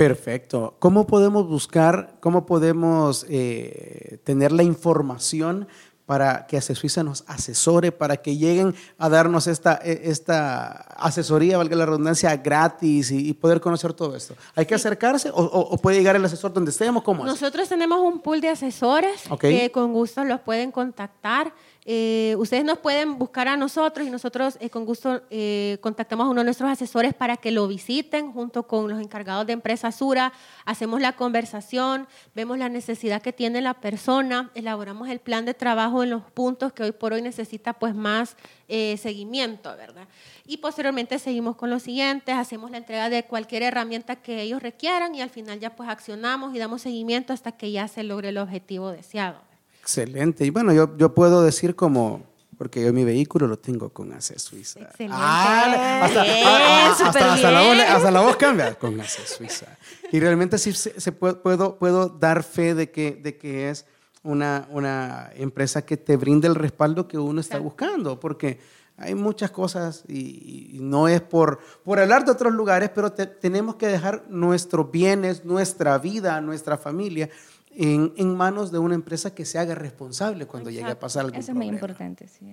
Perfecto. 0.00 0.76
¿Cómo 0.78 1.06
podemos 1.06 1.46
buscar, 1.46 2.16
cómo 2.20 2.46
podemos 2.46 3.26
eh, 3.28 4.16
tener 4.24 4.50
la 4.50 4.62
información 4.62 5.68
para 6.06 6.46
que 6.46 6.58
Suiza 6.62 7.04
nos 7.04 7.22
asesore, 7.26 7.92
para 7.92 8.16
que 8.16 8.38
lleguen 8.38 8.74
a 8.96 9.10
darnos 9.10 9.46
esta, 9.46 9.78
e, 9.84 10.00
esta 10.10 10.70
asesoría, 10.96 11.58
valga 11.58 11.76
la 11.76 11.84
redundancia, 11.84 12.34
gratis 12.38 13.10
y, 13.10 13.34
poder 13.34 13.60
conocer 13.60 13.92
todo 13.92 14.16
esto? 14.16 14.34
¿Hay 14.54 14.64
que 14.64 14.74
acercarse 14.74 15.30
o, 15.34 15.76
puede 15.76 15.98
llegar 15.98 16.16
el 16.16 16.24
asesor 16.24 16.50
donde 16.50 16.70
estemos? 16.70 17.02
¿Cómo 17.02 17.26
Nosotros 17.26 17.68
tenemos 17.68 18.00
un 18.00 18.20
pool 18.20 18.40
de 18.40 18.48
asesores 18.48 19.20
que 19.38 19.70
con 19.70 19.92
gusto 19.92 20.24
los 20.24 20.40
pueden 20.40 20.72
contactar 20.72 21.52
Eh, 21.86 22.34
ustedes 22.38 22.62
nos 22.62 22.78
pueden 22.78 23.18
buscar 23.18 23.48
a 23.48 23.56
nosotros 23.56 24.06
y 24.06 24.10
nosotros 24.10 24.58
eh, 24.60 24.68
con 24.68 24.84
gusto 24.84 25.22
eh, 25.30 25.78
contactamos 25.80 26.26
a 26.26 26.28
uno 26.28 26.42
de 26.42 26.44
nuestros 26.44 26.68
asesores 26.68 27.14
para 27.14 27.38
que 27.38 27.50
lo 27.50 27.66
visiten 27.66 28.32
junto 28.32 28.64
con 28.64 28.86
los 28.88 29.00
encargados 29.00 29.46
de 29.46 29.54
empresa 29.54 29.90
Sura. 29.90 30.32
Hacemos 30.66 31.00
la 31.00 31.16
conversación, 31.16 32.06
vemos 32.34 32.58
la 32.58 32.68
necesidad 32.68 33.22
que 33.22 33.32
tiene 33.32 33.62
la 33.62 33.74
persona, 33.74 34.50
elaboramos 34.54 35.08
el 35.08 35.20
plan 35.20 35.46
de 35.46 35.54
trabajo 35.54 36.02
en 36.02 36.10
los 36.10 36.22
puntos 36.22 36.72
que 36.74 36.82
hoy 36.82 36.92
por 36.92 37.14
hoy 37.14 37.22
necesita 37.22 37.72
pues 37.72 37.94
más 37.94 38.36
seguimiento, 38.68 39.76
¿verdad? 39.76 40.06
Y 40.46 40.58
posteriormente 40.58 41.18
seguimos 41.18 41.56
con 41.56 41.70
los 41.70 41.82
siguientes, 41.82 42.36
hacemos 42.36 42.70
la 42.70 42.76
entrega 42.76 43.10
de 43.10 43.24
cualquier 43.24 43.64
herramienta 43.64 44.14
que 44.14 44.42
ellos 44.42 44.62
requieran 44.62 45.12
y 45.16 45.22
al 45.22 45.30
final 45.30 45.58
ya 45.58 45.74
pues 45.74 45.88
accionamos 45.88 46.54
y 46.54 46.58
damos 46.58 46.82
seguimiento 46.82 47.32
hasta 47.32 47.50
que 47.50 47.72
ya 47.72 47.88
se 47.88 48.04
logre 48.04 48.28
el 48.28 48.38
objetivo 48.38 48.92
deseado. 48.92 49.49
Excelente. 49.80 50.44
Y 50.44 50.50
bueno, 50.50 50.72
yo, 50.72 50.96
yo 50.96 51.14
puedo 51.14 51.42
decir 51.42 51.74
como, 51.74 52.22
porque 52.58 52.84
yo 52.84 52.92
mi 52.92 53.04
vehículo 53.04 53.46
lo 53.46 53.58
tengo 53.58 53.88
con 53.88 54.12
ACE 54.12 54.38
Suiza. 54.38 54.80
Excelente. 54.80 55.16
Ah, 55.18 56.04
hasta, 56.04 57.32
hasta, 57.32 58.10
la 58.10 58.20
voz, 58.20 58.36
cambia 58.36 58.74
con 58.74 59.00
ACE 59.00 59.26
Suiza. 59.26 59.66
Y 60.12 60.20
realmente 60.20 60.58
sí 60.58 60.72
se, 60.72 61.12
puedo, 61.12 61.78
puedo 61.78 62.08
dar 62.08 62.42
fe 62.42 62.74
de 62.74 62.90
que, 62.90 63.12
de 63.12 63.38
que 63.38 63.70
es 63.70 63.86
una, 64.22 64.66
una 64.70 65.30
empresa 65.34 65.82
que 65.82 65.96
te 65.96 66.16
brinde 66.16 66.48
el 66.48 66.54
respaldo 66.54 67.08
que 67.08 67.18
uno 67.18 67.40
está 67.40 67.58
buscando, 67.58 68.20
porque 68.20 68.60
hay 69.00 69.14
muchas 69.14 69.50
cosas 69.50 70.04
y, 70.08 70.76
no 70.80 71.08
es 71.08 71.22
por, 71.22 71.60
por 71.82 71.98
hablar 71.98 72.26
de 72.26 72.32
otros 72.32 72.52
lugares, 72.52 72.90
pero 72.94 73.10
tenemos 73.12 73.76
que 73.76 73.86
dejar 73.86 74.24
nuestros 74.28 74.90
bienes, 74.90 75.44
nuestra 75.46 75.96
vida, 75.96 76.40
nuestra 76.42 76.76
familia 76.76 77.30
en, 77.80 78.12
en, 78.16 78.36
manos 78.36 78.70
de 78.70 78.78
una 78.78 78.94
empresa 78.94 79.34
que 79.34 79.46
se 79.46 79.58
haga 79.58 79.74
responsable 79.74 80.46
cuando 80.46 80.68
llegue 80.68 80.90
a 80.90 80.98
pasar 80.98 81.24
algún 81.24 81.40
Eso 81.40 81.52
es 81.52 81.56
muy 81.56 81.66
importante, 81.66 82.28
sí. 82.28 82.52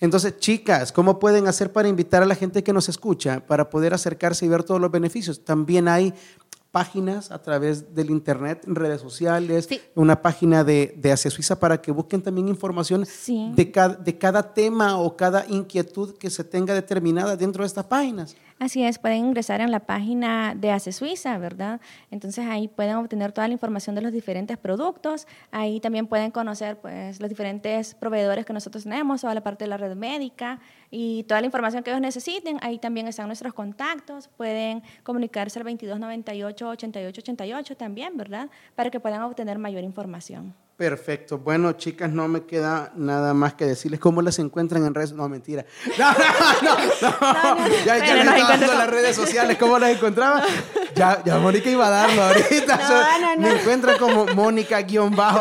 Entonces, 0.00 0.36
chicas, 0.38 0.90
¿cómo 0.90 1.20
pueden 1.20 1.46
hacer 1.46 1.72
para 1.72 1.88
invitar 1.88 2.22
a 2.22 2.26
la 2.26 2.34
gente 2.34 2.64
que 2.64 2.72
nos 2.72 2.88
escucha 2.88 3.38
para 3.46 3.70
poder 3.70 3.94
acercarse 3.94 4.44
y 4.44 4.48
ver 4.48 4.64
todos 4.64 4.80
los 4.80 4.90
beneficios? 4.90 5.44
También 5.44 5.86
hay 5.86 6.12
páginas 6.72 7.30
a 7.30 7.40
través 7.40 7.94
del 7.94 8.10
internet, 8.10 8.64
redes 8.66 9.00
sociales, 9.00 9.68
una 9.94 10.20
página 10.20 10.64
de, 10.64 10.92
de 10.96 11.12
Asia 11.12 11.30
Suiza 11.30 11.60
para 11.60 11.80
que 11.80 11.92
busquen 11.92 12.20
también 12.20 12.48
información 12.48 13.06
de, 13.54 13.70
cada, 13.70 13.94
de 13.94 14.18
cada 14.18 14.52
tema 14.52 14.98
o 14.98 15.16
cada 15.16 15.46
inquietud 15.46 16.16
que 16.16 16.30
se 16.30 16.42
tenga 16.42 16.74
determinada 16.74 17.36
dentro 17.36 17.62
de 17.62 17.68
estas 17.68 17.84
páginas. 17.84 18.34
Así 18.60 18.84
es, 18.84 18.98
pueden 18.98 19.18
ingresar 19.18 19.60
en 19.60 19.72
la 19.72 19.80
página 19.80 20.54
de 20.54 20.70
ACE 20.70 20.92
Suiza, 20.92 21.36
¿verdad? 21.38 21.80
Entonces 22.12 22.46
ahí 22.46 22.68
pueden 22.68 22.94
obtener 22.96 23.32
toda 23.32 23.48
la 23.48 23.52
información 23.52 23.96
de 23.96 24.00
los 24.00 24.12
diferentes 24.12 24.56
productos. 24.56 25.26
Ahí 25.50 25.80
también 25.80 26.06
pueden 26.06 26.30
conocer 26.30 26.76
pues, 26.78 27.20
los 27.20 27.28
diferentes 27.28 27.94
proveedores 27.96 28.46
que 28.46 28.52
nosotros 28.52 28.84
tenemos, 28.84 29.22
toda 29.22 29.34
la 29.34 29.42
parte 29.42 29.64
de 29.64 29.68
la 29.70 29.76
red 29.76 29.96
médica 29.96 30.60
y 30.90 31.24
toda 31.24 31.40
la 31.40 31.46
información 31.46 31.82
que 31.82 31.90
ellos 31.90 32.00
necesiten. 32.00 32.58
Ahí 32.62 32.78
también 32.78 33.08
están 33.08 33.26
nuestros 33.26 33.52
contactos. 33.54 34.28
Pueden 34.28 34.82
comunicarse 35.02 35.58
al 35.58 35.64
2298 35.64 36.68
8888 36.68 37.76
también, 37.76 38.16
¿verdad? 38.16 38.48
Para 38.76 38.90
que 38.90 39.00
puedan 39.00 39.22
obtener 39.22 39.58
mayor 39.58 39.82
información. 39.82 40.54
Perfecto. 40.76 41.38
Bueno, 41.38 41.72
chicas, 41.74 42.10
no 42.10 42.26
me 42.26 42.42
queda 42.46 42.92
nada 42.96 43.32
más 43.32 43.54
que 43.54 43.64
decirles 43.64 44.00
cómo 44.00 44.22
las 44.22 44.40
encuentran 44.40 44.84
en 44.84 44.92
redes. 44.92 45.12
No, 45.12 45.28
mentira. 45.28 45.64
No, 45.98 46.12
no, 46.62 46.76
no. 47.02 47.68
Ya, 47.84 47.98
ya 47.98 48.14
les 48.14 48.26
estaba 48.26 48.56
dando 48.56 48.74
las 48.74 48.90
redes 48.90 49.14
sociales. 49.14 49.56
¿Cómo 49.58 49.78
las 49.78 49.90
encontraba? 49.94 50.42
Ya, 50.96 51.22
ya 51.24 51.38
Mónica 51.38 51.70
iba 51.70 51.86
a 51.86 51.90
darlo 51.90 52.22
ahorita. 52.22 53.08
Me 53.38 53.60
encuentran 53.60 53.98
como 53.98 54.26
Mónica-bajo. 54.26 55.40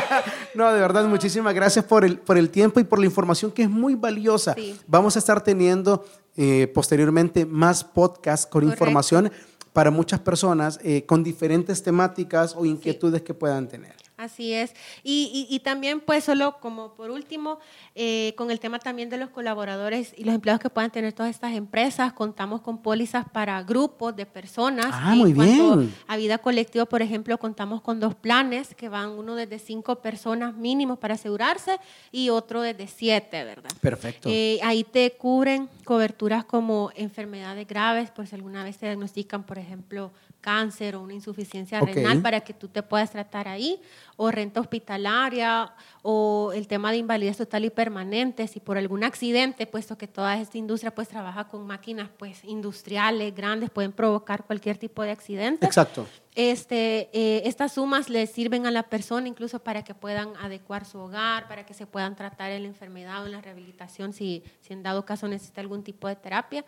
no, 0.54 0.72
de 0.72 0.80
verdad, 0.80 1.04
muchísimas 1.04 1.54
gracias 1.54 1.84
por 1.84 2.04
el, 2.04 2.18
por 2.18 2.36
el 2.36 2.50
tiempo 2.50 2.80
y 2.80 2.84
por 2.84 2.98
la 2.98 3.06
información 3.06 3.52
que 3.52 3.62
es 3.62 3.70
muy 3.70 3.94
valiosa. 3.94 4.56
Vamos 4.86 5.14
a 5.16 5.18
estar 5.20 5.40
teniendo 5.42 6.04
eh, 6.36 6.70
posteriormente 6.74 7.46
más 7.46 7.84
podcasts 7.84 8.46
con 8.46 8.64
información 8.64 9.30
para 9.72 9.90
muchas 9.90 10.20
personas 10.20 10.80
eh, 10.82 11.04
con 11.06 11.22
diferentes 11.22 11.82
temáticas 11.82 12.54
o 12.56 12.64
inquietudes 12.64 13.22
que 13.22 13.34
puedan 13.34 13.68
tener. 13.68 14.03
Así 14.16 14.52
es. 14.52 14.74
Y, 15.02 15.46
y, 15.50 15.58
también, 15.60 16.00
pues, 16.00 16.22
solo 16.22 16.58
como 16.60 16.94
por 16.94 17.10
último, 17.10 17.58
eh, 17.96 18.32
con 18.36 18.52
el 18.52 18.60
tema 18.60 18.78
también 18.78 19.10
de 19.10 19.16
los 19.16 19.30
colaboradores 19.30 20.14
y 20.16 20.22
los 20.22 20.36
empleados 20.36 20.60
que 20.60 20.70
puedan 20.70 20.92
tener 20.92 21.12
todas 21.12 21.30
estas 21.30 21.52
empresas, 21.54 22.12
contamos 22.12 22.60
con 22.60 22.78
pólizas 22.78 23.28
para 23.28 23.60
grupos 23.64 24.14
de 24.14 24.24
personas. 24.24 24.86
Ah, 24.92 25.14
muy 25.16 25.32
bien. 25.32 25.92
A 26.06 26.16
vida 26.16 26.38
colectiva, 26.38 26.84
por 26.84 27.02
ejemplo, 27.02 27.36
contamos 27.38 27.82
con 27.82 27.98
dos 27.98 28.14
planes 28.14 28.74
que 28.76 28.88
van 28.88 29.10
uno 29.10 29.34
desde 29.34 29.58
cinco 29.58 29.96
personas 29.96 30.54
mínimos 30.54 30.98
para 30.98 31.14
asegurarse 31.14 31.78
y 32.12 32.30
otro 32.30 32.60
desde 32.60 32.86
siete, 32.86 33.42
¿verdad? 33.42 33.70
Perfecto. 33.80 34.28
Eh, 34.30 34.60
ahí 34.62 34.84
te 34.84 35.10
cubren 35.12 35.68
coberturas 35.84 36.44
como 36.44 36.90
enfermedades 36.94 37.66
graves, 37.66 38.12
por 38.12 38.28
si 38.28 38.36
alguna 38.36 38.62
vez 38.62 38.78
te 38.78 38.86
diagnostican, 38.86 39.42
por 39.42 39.58
ejemplo, 39.58 40.12
cáncer 40.44 40.94
o 40.94 41.00
una 41.00 41.14
insuficiencia 41.14 41.80
renal 41.80 42.20
para 42.20 42.40
que 42.40 42.52
tú 42.52 42.68
te 42.68 42.82
puedas 42.82 43.10
tratar 43.10 43.48
ahí, 43.48 43.80
o 44.16 44.30
renta 44.30 44.60
hospitalaria, 44.60 45.72
o 46.02 46.52
el 46.54 46.66
tema 46.66 46.90
de 46.92 46.98
invalidez 46.98 47.36
total 47.36 47.64
y 47.64 47.70
permanente, 47.70 48.46
si 48.46 48.60
por 48.60 48.78
algún 48.78 49.04
accidente, 49.04 49.66
puesto 49.66 49.96
que 49.98 50.06
toda 50.06 50.38
esta 50.40 50.58
industria 50.58 50.94
pues 50.94 51.08
trabaja 51.08 51.48
con 51.48 51.66
máquinas 51.66 52.10
pues 52.16 52.44
industriales 52.44 53.34
grandes, 53.34 53.70
pueden 53.70 53.92
provocar 53.92 54.44
cualquier 54.44 54.78
tipo 54.78 55.02
de 55.02 55.10
accidente. 55.10 55.66
Exacto. 55.66 56.06
Este, 56.34 57.10
eh, 57.12 57.42
estas 57.44 57.74
sumas 57.74 58.10
le 58.10 58.26
sirven 58.26 58.66
a 58.66 58.70
la 58.70 58.84
persona 58.84 59.28
incluso 59.28 59.60
para 59.60 59.84
que 59.84 59.94
puedan 59.94 60.36
adecuar 60.36 60.84
su 60.84 60.98
hogar, 60.98 61.46
para 61.46 61.64
que 61.64 61.74
se 61.74 61.86
puedan 61.86 62.16
tratar 62.16 62.50
en 62.50 62.62
la 62.62 62.68
enfermedad 62.68 63.22
o 63.22 63.26
en 63.26 63.32
la 63.32 63.40
rehabilitación 63.40 64.12
si, 64.12 64.42
si 64.60 64.72
en 64.72 64.82
dado 64.82 65.04
caso 65.04 65.28
necesita 65.28 65.60
algún 65.60 65.84
tipo 65.84 66.08
de 66.08 66.16
terapia. 66.16 66.64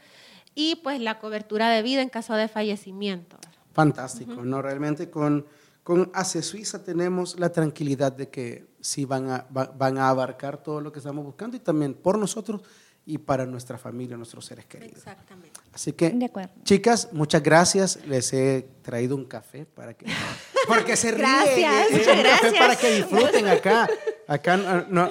Y 0.54 0.76
pues 0.76 1.00
la 1.00 1.18
cobertura 1.18 1.68
de 1.68 1.82
vida 1.82 2.00
en 2.00 2.08
caso 2.08 2.34
de 2.34 2.48
fallecimiento. 2.48 3.36
Fantástico, 3.72 4.42
¿no? 4.42 4.62
Realmente 4.62 5.10
con, 5.10 5.46
con 5.86 6.10
ACE 6.14 6.42
Suiza 6.42 6.82
tenemos 6.82 7.38
la 7.38 7.52
tranquilidad 7.52 8.10
de 8.10 8.28
que 8.28 8.66
sí 8.80 9.04
van 9.04 9.30
a, 9.30 9.46
van 9.48 9.98
a 9.98 10.08
abarcar 10.08 10.60
todo 10.60 10.80
lo 10.80 10.90
que 10.90 10.98
estamos 10.98 11.24
buscando 11.24 11.56
y 11.56 11.60
también 11.60 11.94
por 11.94 12.18
nosotros 12.18 12.60
y 13.04 13.18
para 13.18 13.46
nuestra 13.46 13.78
familia, 13.78 14.16
nuestros 14.16 14.44
seres 14.46 14.64
queridos. 14.64 14.96
Exactamente. 14.96 15.60
Así 15.72 15.92
que, 15.92 16.12
chicas, 16.64 17.10
muchas 17.12 17.40
gracias. 17.40 18.04
Les 18.04 18.32
he 18.32 18.66
traído 18.82 19.14
un 19.14 19.26
café 19.26 19.64
para 19.64 19.94
que... 19.94 20.06
Porque 20.66 20.96
se 20.96 21.12
ríen. 21.12 21.20
Gracias, 21.20 22.08
eh, 22.08 22.12
un 22.16 22.22
café 22.24 22.52
para 22.58 22.74
que 22.74 22.90
disfruten 22.96 23.46
acá. 23.46 23.88
Acá 24.28 24.56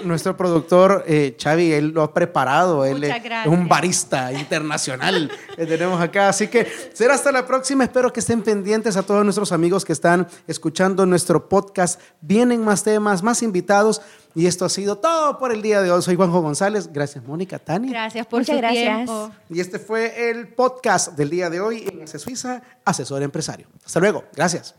nuestro 0.03 0.35
productor 0.35 1.05
eh, 1.07 1.37
Xavi, 1.41 1.71
él 1.71 1.87
lo 1.89 2.03
ha 2.03 2.13
preparado, 2.13 2.83
él 2.83 3.01
es 3.01 3.15
un 3.45 3.69
barista 3.69 4.33
internacional 4.33 5.31
que 5.55 5.65
tenemos 5.65 6.01
acá. 6.01 6.27
Así 6.27 6.49
que 6.49 6.67
será 6.93 7.13
hasta 7.13 7.31
la 7.31 7.47
próxima. 7.47 7.85
Espero 7.85 8.11
que 8.11 8.19
estén 8.19 8.41
pendientes 8.41 8.97
a 8.97 9.03
todos 9.03 9.23
nuestros 9.23 9.53
amigos 9.53 9.85
que 9.85 9.93
están 9.93 10.27
escuchando 10.47 11.05
nuestro 11.05 11.47
podcast. 11.47 12.01
Vienen 12.19 12.63
más 12.65 12.83
temas, 12.83 13.23
más 13.23 13.41
invitados. 13.41 14.01
Y 14.37 14.47
esto 14.47 14.65
ha 14.65 14.69
sido 14.69 14.97
todo 14.97 15.37
por 15.37 15.53
el 15.53 15.61
día 15.61 15.81
de 15.81 15.91
hoy. 15.91 16.01
Soy 16.01 16.17
Juanjo 16.17 16.41
González. 16.41 16.89
Gracias, 16.91 17.23
Mónica, 17.23 17.57
Tani. 17.57 17.89
Gracias 17.89 18.27
por 18.27 18.41
Muchas 18.41 18.55
su 18.55 18.61
gracias. 18.61 18.95
tiempo. 18.95 19.31
Y 19.49 19.61
este 19.61 19.79
fue 19.79 20.29
el 20.29 20.49
podcast 20.49 21.13
del 21.13 21.29
día 21.29 21.49
de 21.49 21.61
hoy 21.61 21.87
en 21.89 22.03
Ace 22.03 22.19
Suiza, 22.19 22.61
Asesor 22.83 23.23
Empresario. 23.23 23.67
Hasta 23.85 24.01
luego. 24.01 24.25
Gracias. 24.35 24.75